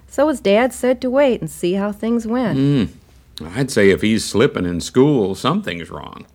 So 0.08 0.28
his 0.28 0.40
dad 0.40 0.74
said 0.74 1.02
to 1.02 1.10
wait 1.10 1.40
and 1.40 1.50
see 1.50 1.74
how 1.74 1.92
things 1.92 2.26
went. 2.28 2.58
Hmm. 2.58 3.46
I'd 3.56 3.72
say 3.72 3.90
if 3.90 4.02
he's 4.02 4.24
slipping 4.24 4.66
in 4.66 4.82
school, 4.82 5.36
something's 5.36 5.90
wrong. 5.90 6.26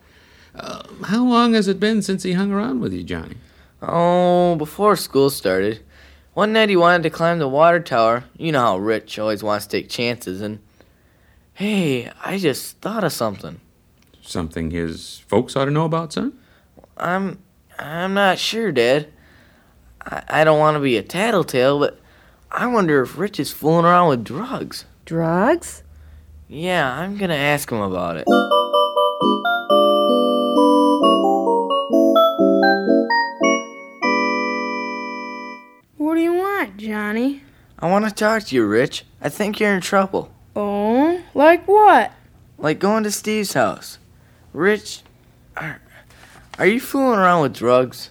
Uh, 0.55 0.83
how 1.05 1.23
long 1.23 1.53
has 1.53 1.67
it 1.67 1.79
been 1.79 2.01
since 2.01 2.23
he 2.23 2.33
hung 2.33 2.51
around 2.51 2.81
with 2.81 2.93
you, 2.93 3.03
Johnny? 3.03 3.35
Oh, 3.81 4.55
before 4.55 4.95
school 4.95 5.29
started. 5.29 5.83
One 6.33 6.53
night 6.53 6.69
he 6.69 6.75
wanted 6.75 7.03
to 7.03 7.09
climb 7.09 7.39
the 7.39 7.47
water 7.47 7.79
tower. 7.79 8.25
You 8.37 8.51
know 8.51 8.61
how 8.61 8.77
Rich 8.77 9.19
always 9.19 9.43
wants 9.43 9.65
to 9.67 9.77
take 9.81 9.89
chances, 9.89 10.39
and 10.41 10.59
hey, 11.53 12.11
I 12.23 12.37
just 12.37 12.77
thought 12.79 13.03
of 13.03 13.11
something. 13.11 13.59
Something 14.21 14.71
his 14.71 15.19
folks 15.27 15.55
ought 15.55 15.65
to 15.65 15.71
know 15.71 15.85
about, 15.85 16.13
son? 16.13 16.37
I'm 16.95 17.39
I'm 17.77 18.13
not 18.13 18.37
sure, 18.37 18.71
Dad. 18.71 19.07
I, 20.05 20.23
I 20.29 20.43
don't 20.43 20.59
want 20.59 20.75
to 20.75 20.79
be 20.79 20.95
a 20.97 21.03
tattletale, 21.03 21.79
but 21.79 21.99
I 22.51 22.67
wonder 22.67 23.01
if 23.01 23.17
Rich 23.17 23.39
is 23.39 23.51
fooling 23.51 23.85
around 23.85 24.09
with 24.09 24.23
drugs. 24.23 24.85
Drugs? 25.05 25.83
Yeah, 26.47 26.97
I'm 26.99 27.17
gonna 27.17 27.33
ask 27.33 27.71
him 27.71 27.79
about 27.81 28.17
it. 28.17 28.27
What 36.11 36.17
do 36.17 36.23
you 36.23 36.33
want, 36.33 36.75
Johnny? 36.75 37.41
I 37.79 37.89
want 37.89 38.03
to 38.03 38.11
talk 38.11 38.43
to 38.43 38.55
you, 38.55 38.65
Rich. 38.65 39.05
I 39.21 39.29
think 39.29 39.61
you're 39.61 39.73
in 39.73 39.79
trouble. 39.79 40.29
Oh, 40.57 41.21
like 41.33 41.65
what? 41.69 42.11
Like 42.57 42.79
going 42.79 43.05
to 43.05 43.11
Steve's 43.11 43.53
house. 43.53 43.97
Rich, 44.51 45.03
are, 45.55 45.81
are 46.59 46.65
you 46.65 46.81
fooling 46.81 47.17
around 47.17 47.43
with 47.43 47.53
drugs? 47.53 48.09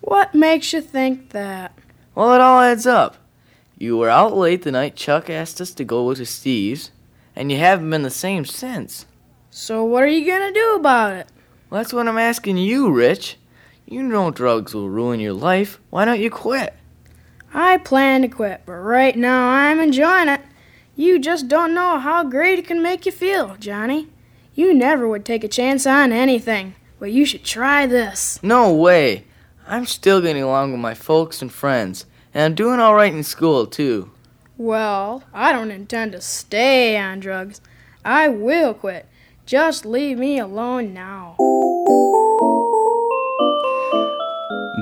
What 0.00 0.34
makes 0.34 0.72
you 0.72 0.80
think 0.80 1.28
that? 1.32 1.76
Well, 2.14 2.32
it 2.32 2.40
all 2.40 2.58
adds 2.58 2.86
up. 2.86 3.18
You 3.76 3.98
were 3.98 4.08
out 4.08 4.34
late 4.34 4.62
the 4.62 4.72
night 4.72 4.96
Chuck 4.96 5.28
asked 5.28 5.60
us 5.60 5.74
to 5.74 5.84
go 5.84 6.14
to 6.14 6.24
Steve's, 6.24 6.90
and 7.36 7.52
you 7.52 7.58
haven't 7.58 7.90
been 7.90 8.02
the 8.02 8.08
same 8.08 8.46
since. 8.46 9.04
So 9.50 9.84
what 9.84 10.02
are 10.02 10.06
you 10.06 10.26
gonna 10.26 10.54
do 10.54 10.76
about 10.76 11.12
it? 11.12 11.26
Well, 11.68 11.82
that's 11.82 11.92
what 11.92 12.08
I'm 12.08 12.16
asking 12.16 12.56
you, 12.56 12.90
Rich. 12.90 13.36
You 13.84 14.02
know 14.02 14.30
drugs 14.30 14.72
will 14.72 14.88
ruin 14.88 15.20
your 15.20 15.34
life. 15.34 15.78
Why 15.90 16.06
don't 16.06 16.18
you 16.18 16.30
quit? 16.30 16.76
I 17.54 17.78
plan 17.78 18.22
to 18.22 18.28
quit, 18.28 18.62
but 18.64 18.72
right 18.72 19.16
now 19.16 19.48
I'm 19.48 19.78
enjoying 19.78 20.28
it. 20.28 20.40
You 20.96 21.18
just 21.18 21.48
don't 21.48 21.74
know 21.74 21.98
how 21.98 22.24
great 22.24 22.58
it 22.58 22.66
can 22.66 22.82
make 22.82 23.06
you 23.06 23.12
feel, 23.12 23.56
Johnny. 23.58 24.08
You 24.54 24.74
never 24.74 25.08
would 25.08 25.24
take 25.24 25.44
a 25.44 25.48
chance 25.48 25.86
on 25.86 26.12
anything, 26.12 26.74
but 26.98 27.12
you 27.12 27.24
should 27.24 27.44
try 27.44 27.86
this. 27.86 28.38
No 28.42 28.72
way. 28.72 29.24
I'm 29.66 29.86
still 29.86 30.20
getting 30.20 30.42
along 30.42 30.72
with 30.72 30.80
my 30.80 30.94
folks 30.94 31.40
and 31.40 31.52
friends, 31.52 32.04
and 32.34 32.44
I'm 32.44 32.54
doing 32.54 32.80
all 32.80 32.94
right 32.94 33.12
in 33.12 33.22
school, 33.22 33.66
too. 33.66 34.10
Well, 34.58 35.24
I 35.32 35.52
don't 35.52 35.70
intend 35.70 36.12
to 36.12 36.20
stay 36.20 36.96
on 36.98 37.20
drugs. 37.20 37.60
I 38.04 38.28
will 38.28 38.74
quit. 38.74 39.08
Just 39.46 39.84
leave 39.86 40.18
me 40.18 40.38
alone 40.38 40.92
now. 40.92 41.36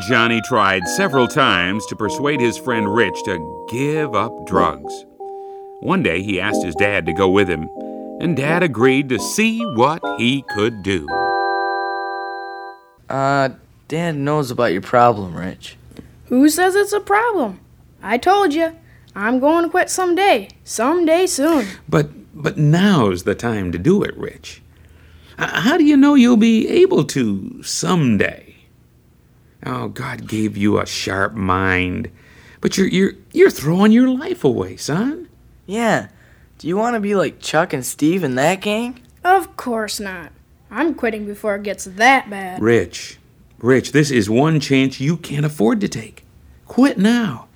Johnny 0.09 0.41
tried 0.43 0.87
several 0.89 1.29
times 1.29 1.87
to 1.87 1.97
persuade 1.97 2.41
his 2.41 2.57
friend 2.57 2.93
Rich 2.93 3.23
to 3.25 3.67
give 3.71 4.15
up 4.15 4.47
drugs. 4.47 5.05
One 5.81 6.03
day 6.03 6.23
he 6.23 6.41
asked 6.41 6.65
his 6.65 6.75
dad 6.75 7.07
to 7.07 7.13
go 7.13 7.29
with 7.29 7.49
him, 7.49 7.69
and 8.21 8.37
dad 8.37 8.63
agreed 8.63 9.09
to 9.09 9.19
see 9.19 9.65
what 9.75 10.03
he 10.19 10.43
could 10.51 10.83
do. 10.83 11.07
Uh, 13.09 13.51
Dad 13.89 14.15
knows 14.15 14.53
about 14.53 14.73
your 14.73 14.83
problem, 14.83 15.35
Rich. 15.35 15.77
Who 16.27 16.49
says 16.49 16.77
it's 16.77 16.93
a 16.93 17.01
problem? 17.01 17.59
I 18.01 18.19
told 18.19 18.55
you. 18.55 18.77
I'm 19.17 19.41
going 19.41 19.65
to 19.65 19.69
quit 19.69 19.91
someday. 19.91 20.49
Someday 20.63 21.27
soon. 21.27 21.67
But 21.89 22.11
but 22.33 22.57
now's 22.57 23.25
the 23.25 23.35
time 23.35 23.73
to 23.73 23.79
do 23.79 24.05
it, 24.05 24.17
Rich. 24.17 24.63
How 25.37 25.77
do 25.77 25.85
you 25.85 25.97
know 25.97 26.15
you'll 26.15 26.37
be 26.37 26.69
able 26.69 27.03
to 27.07 27.61
someday? 27.65 28.50
Oh, 29.65 29.89
God 29.89 30.27
gave 30.27 30.57
you 30.57 30.79
a 30.79 30.87
sharp 30.87 31.35
mind, 31.35 32.11
but 32.61 32.79
you're 32.79 32.89
you're 32.89 33.13
you're 33.33 33.51
throwing 33.51 33.93
your 33.93 34.09
life 34.09 34.45
away, 34.45 34.77
son. 34.77 35.29
Yeah. 35.67 36.09
Do 36.59 36.69
you 36.69 36.77
want 36.77 36.95
to 36.95 37.01
be 37.01 37.15
like 37.15 37.41
Chuck 37.41 37.73
and 37.73 37.85
Steve 37.85 38.23
and 38.23 38.37
that 38.37 38.61
gang? 38.61 39.01
Of 39.25 39.57
course 39.57 40.01
not. 40.01 40.33
I'm 40.71 40.95
quitting 40.95 41.27
before 41.27 41.57
it 41.57 41.63
gets 41.63 41.85
that 41.85 42.31
bad. 42.31 42.63
Rich, 42.63 43.19
Rich, 43.59 43.93
this 43.93 44.11
is 44.11 44.31
one 44.31 44.61
chance 44.61 45.01
you 45.01 45.17
can't 45.17 45.45
afford 45.45 45.81
to 45.81 45.89
take. 45.89 46.25
Quit 46.67 46.97
now. 46.97 47.49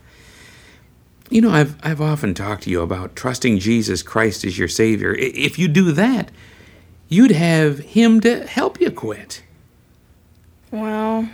You 1.30 1.40
know, 1.40 1.50
I've 1.50 1.76
I've 1.82 2.00
often 2.00 2.34
talked 2.34 2.64
to 2.64 2.70
you 2.70 2.82
about 2.82 3.16
trusting 3.16 3.59
Jesus 3.59 4.02
Christ 4.02 4.44
as 4.44 4.59
your 4.59 4.68
Savior. 4.68 5.14
If 5.14 5.59
you 5.59 5.68
do 5.68 5.92
that, 5.92 6.30
you'd 7.09 7.30
have 7.30 7.78
Him 7.78 8.20
to 8.20 8.46
help 8.46 8.80
you 8.80 8.90
quit. 8.90 9.42
Well, 10.70 11.28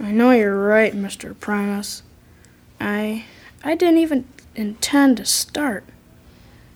I 0.00 0.12
know 0.12 0.30
you're 0.30 0.66
right, 0.66 0.94
Mr. 0.94 1.38
Primus. 1.38 2.02
I 2.80 3.24
I 3.64 3.74
didn't 3.74 3.98
even 3.98 4.26
intend 4.54 5.16
to 5.16 5.24
start. 5.24 5.84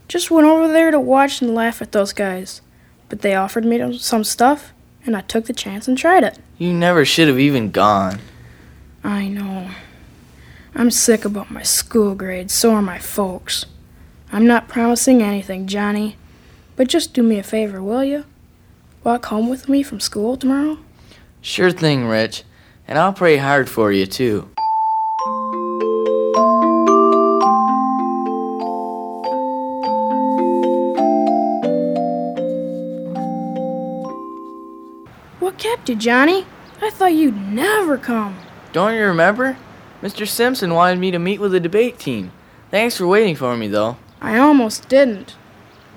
Just 0.09 0.31
went 0.31 0.47
over 0.47 0.69
there 0.69 0.91
to 0.91 1.01
watch 1.01 1.41
and 1.41 1.55
laugh 1.55 1.81
at 1.81 1.93
those 1.93 2.13
guys. 2.13 2.61
But 3.09 3.21
they 3.21 3.35
offered 3.35 3.65
me 3.65 3.99
some 3.99 4.25
stuff, 4.25 4.73
and 5.05 5.17
I 5.17 5.21
took 5.21 5.47
the 5.47 5.53
chance 5.53 5.87
and 5.87 5.97
tried 5.97 6.25
it. 6.25 6.39
You 6.59 6.73
never 6.73 7.05
should 7.05 7.29
have 7.29 7.39
even 7.39 7.71
gone. 7.71 8.21
I 9.05 9.29
know. 9.29 9.71
I'm 10.75 10.91
sick 10.91 11.25
about 11.25 11.51
my 11.51 11.63
school 11.63 12.15
grades, 12.15 12.55
so 12.55 12.73
are 12.73 12.83
my 12.83 12.99
folks. 12.99 13.67
I'm 14.33 14.47
not 14.47 14.69
promising 14.69 15.23
anything, 15.23 15.67
Johnny. 15.67 16.17
But 16.77 16.89
just 16.89 17.13
do 17.13 17.23
me 17.23 17.39
a 17.39 17.43
favor, 17.43 17.83
will 17.83 18.03
you? 18.03 18.25
Walk 19.05 19.27
home 19.27 19.49
with 19.49 19.69
me 19.69 19.83
from 19.83 20.01
school 20.01 20.37
tomorrow? 20.37 20.79
Sure 21.43 21.71
thing, 21.71 22.07
Rich. 22.07 22.45
And 22.93 22.99
I'll 22.99 23.15
pray 23.15 23.39
hard 23.39 23.71
for 23.71 23.91
you, 23.91 24.05
too. 24.05 24.51
What 35.41 35.57
kept 35.57 35.89
you, 35.89 35.97
Johnny? 35.97 36.45
I 36.83 36.91
thought 36.91 37.15
you'd 37.15 37.35
never 37.35 37.97
come. 37.97 38.37
Don't 38.75 38.95
you 38.95 39.07
remember? 39.07 39.57
Mr. 40.03 40.29
Simpson 40.29 40.75
wanted 40.75 40.99
me 40.99 41.11
to 41.13 41.19
meet 41.19 41.41
with 41.41 41.53
the 41.53 41.61
debate 41.61 41.99
team. 41.99 42.31
Thanks 42.71 42.99
for 42.99 43.07
waiting 43.07 43.37
for 43.37 43.57
me, 43.57 43.69
though. 43.69 43.97
I 44.21 44.37
almost 44.37 44.91
didn't. 44.91 45.35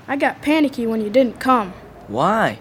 I 0.07 0.15
got 0.15 0.41
panicky 0.41 0.87
when 0.87 1.01
you 1.01 1.09
didn't 1.09 1.41
come. 1.41 1.73
Why? 2.07 2.59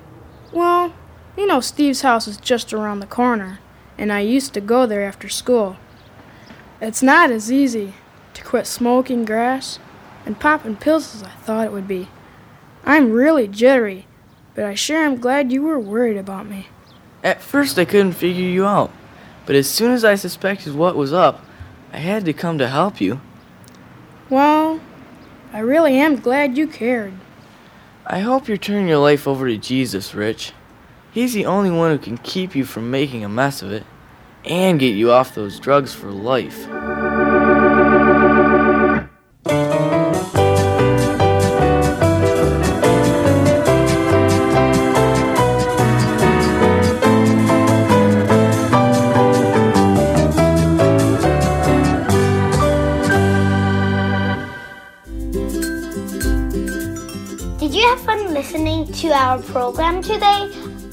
Well, 0.53 0.93
you 1.39 1.47
know 1.47 1.61
Steve's 1.61 2.01
house 2.01 2.27
is 2.27 2.37
just 2.37 2.73
around 2.73 2.99
the 2.99 3.07
corner, 3.07 3.61
and 3.99 4.13
I 4.13 4.21
used 4.21 4.55
to 4.55 4.61
go 4.61 4.87
there 4.87 5.05
after 5.05 5.29
school. 5.29 5.77
It's 6.81 7.03
not 7.03 7.31
as 7.31 7.51
easy 7.51 7.95
to 8.35 8.45
quit 8.45 8.67
smoking 8.67 9.25
grass 9.25 9.79
and 10.27 10.39
popping 10.39 10.77
pills 10.77 11.15
as 11.15 11.23
I 11.23 11.31
thought 11.31 11.67
it 11.67 11.73
would 11.73 11.89
be. 11.89 12.09
I'm 12.85 13.13
really 13.13 13.49
jittery, 13.49 14.07
but 14.55 14.65
I 14.65 14.75
sure 14.75 15.03
am 15.03 15.21
glad 15.21 15.53
you 15.53 15.63
were 15.63 15.79
worried 15.79 16.17
about 16.17 16.47
me. 16.47 16.69
At 17.23 17.41
first, 17.41 17.79
I 17.79 17.85
couldn't 17.85 18.13
figure 18.13 18.45
you 18.45 18.67
out. 18.67 18.93
But 19.47 19.57
as 19.57 19.69
soon 19.69 19.93
as 19.93 20.05
I 20.05 20.15
suspected 20.15 20.75
what 20.75 20.97
was 20.97 21.13
up, 21.13 21.45
I 21.93 21.99
had 21.99 22.25
to 22.25 22.33
come 22.33 22.59
to 22.59 22.69
help 22.69 23.01
you. 23.01 23.21
Well, 24.31 24.81
I 25.53 25.61
really 25.61 25.99
am 25.99 26.17
glad 26.17 26.57
you 26.57 26.67
cared. 26.67 27.15
I 28.07 28.21
hope 28.21 28.49
you're 28.49 28.57
turning 28.57 28.89
your 28.89 28.99
life 28.99 29.29
over 29.29 29.49
to 29.49 29.57
Jesus, 29.57 30.15
Rich. 30.15 30.53
He's 31.15 31.33
the 31.33 31.47
only 31.47 31.71
one 31.71 31.93
who 31.93 31.99
can 31.99 32.19
keep 32.19 32.57
you 32.57 32.65
from 32.65 32.91
making 32.91 33.23
a 33.23 33.29
mess 33.29 33.63
of 33.63 33.71
it 33.71 33.85
and 34.45 34.81
get 34.81 34.97
you 34.97 35.13
off 35.13 35.33
those 35.37 35.61
drugs 35.61 35.95
for 35.95 36.11
life. 36.11 36.67
Did 57.61 57.73
you 57.73 57.87
have 57.87 58.01
fun 58.01 58.35
listening 58.35 58.93
to 58.95 59.13
our 59.13 59.41
program 59.43 60.03
today? 60.03 60.64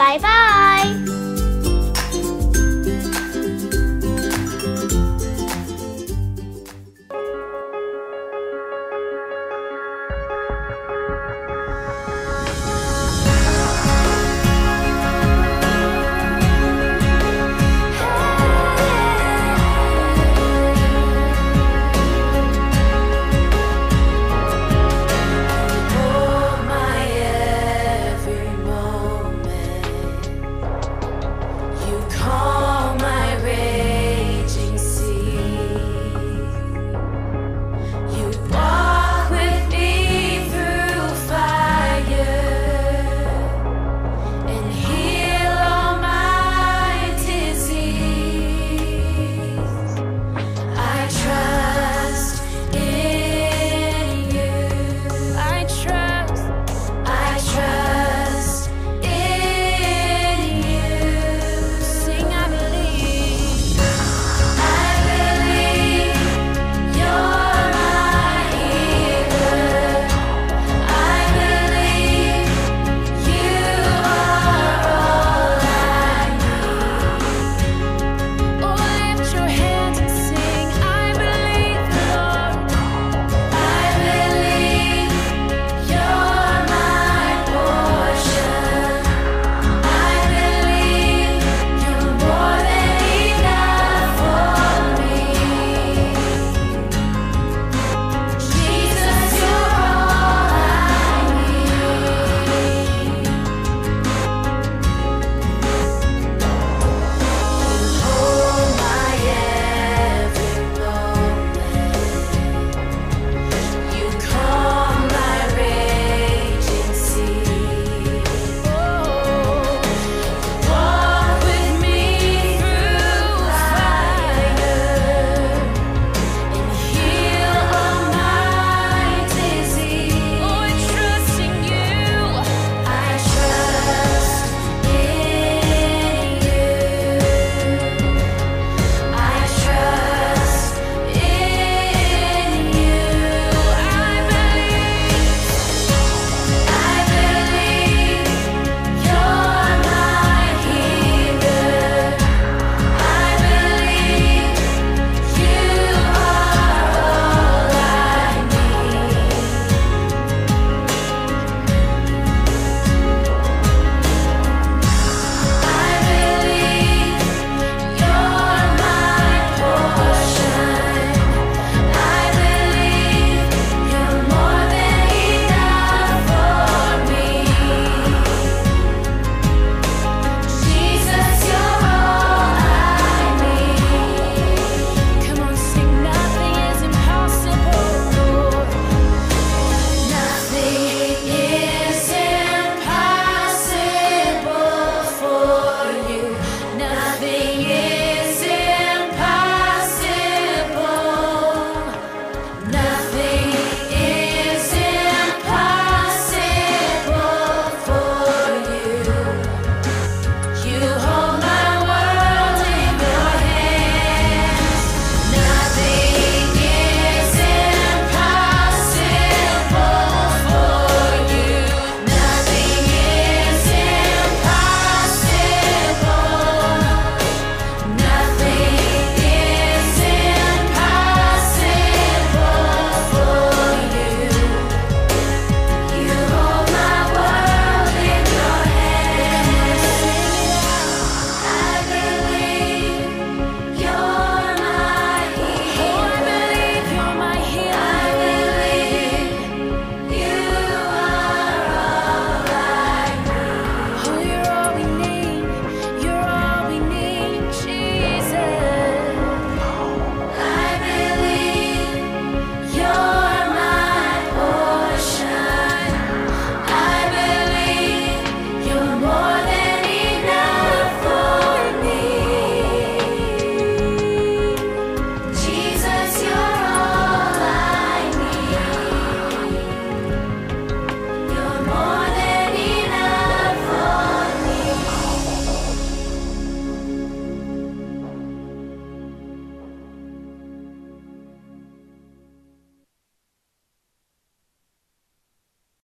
Bye 0.00 0.16
bye. 0.18 1.19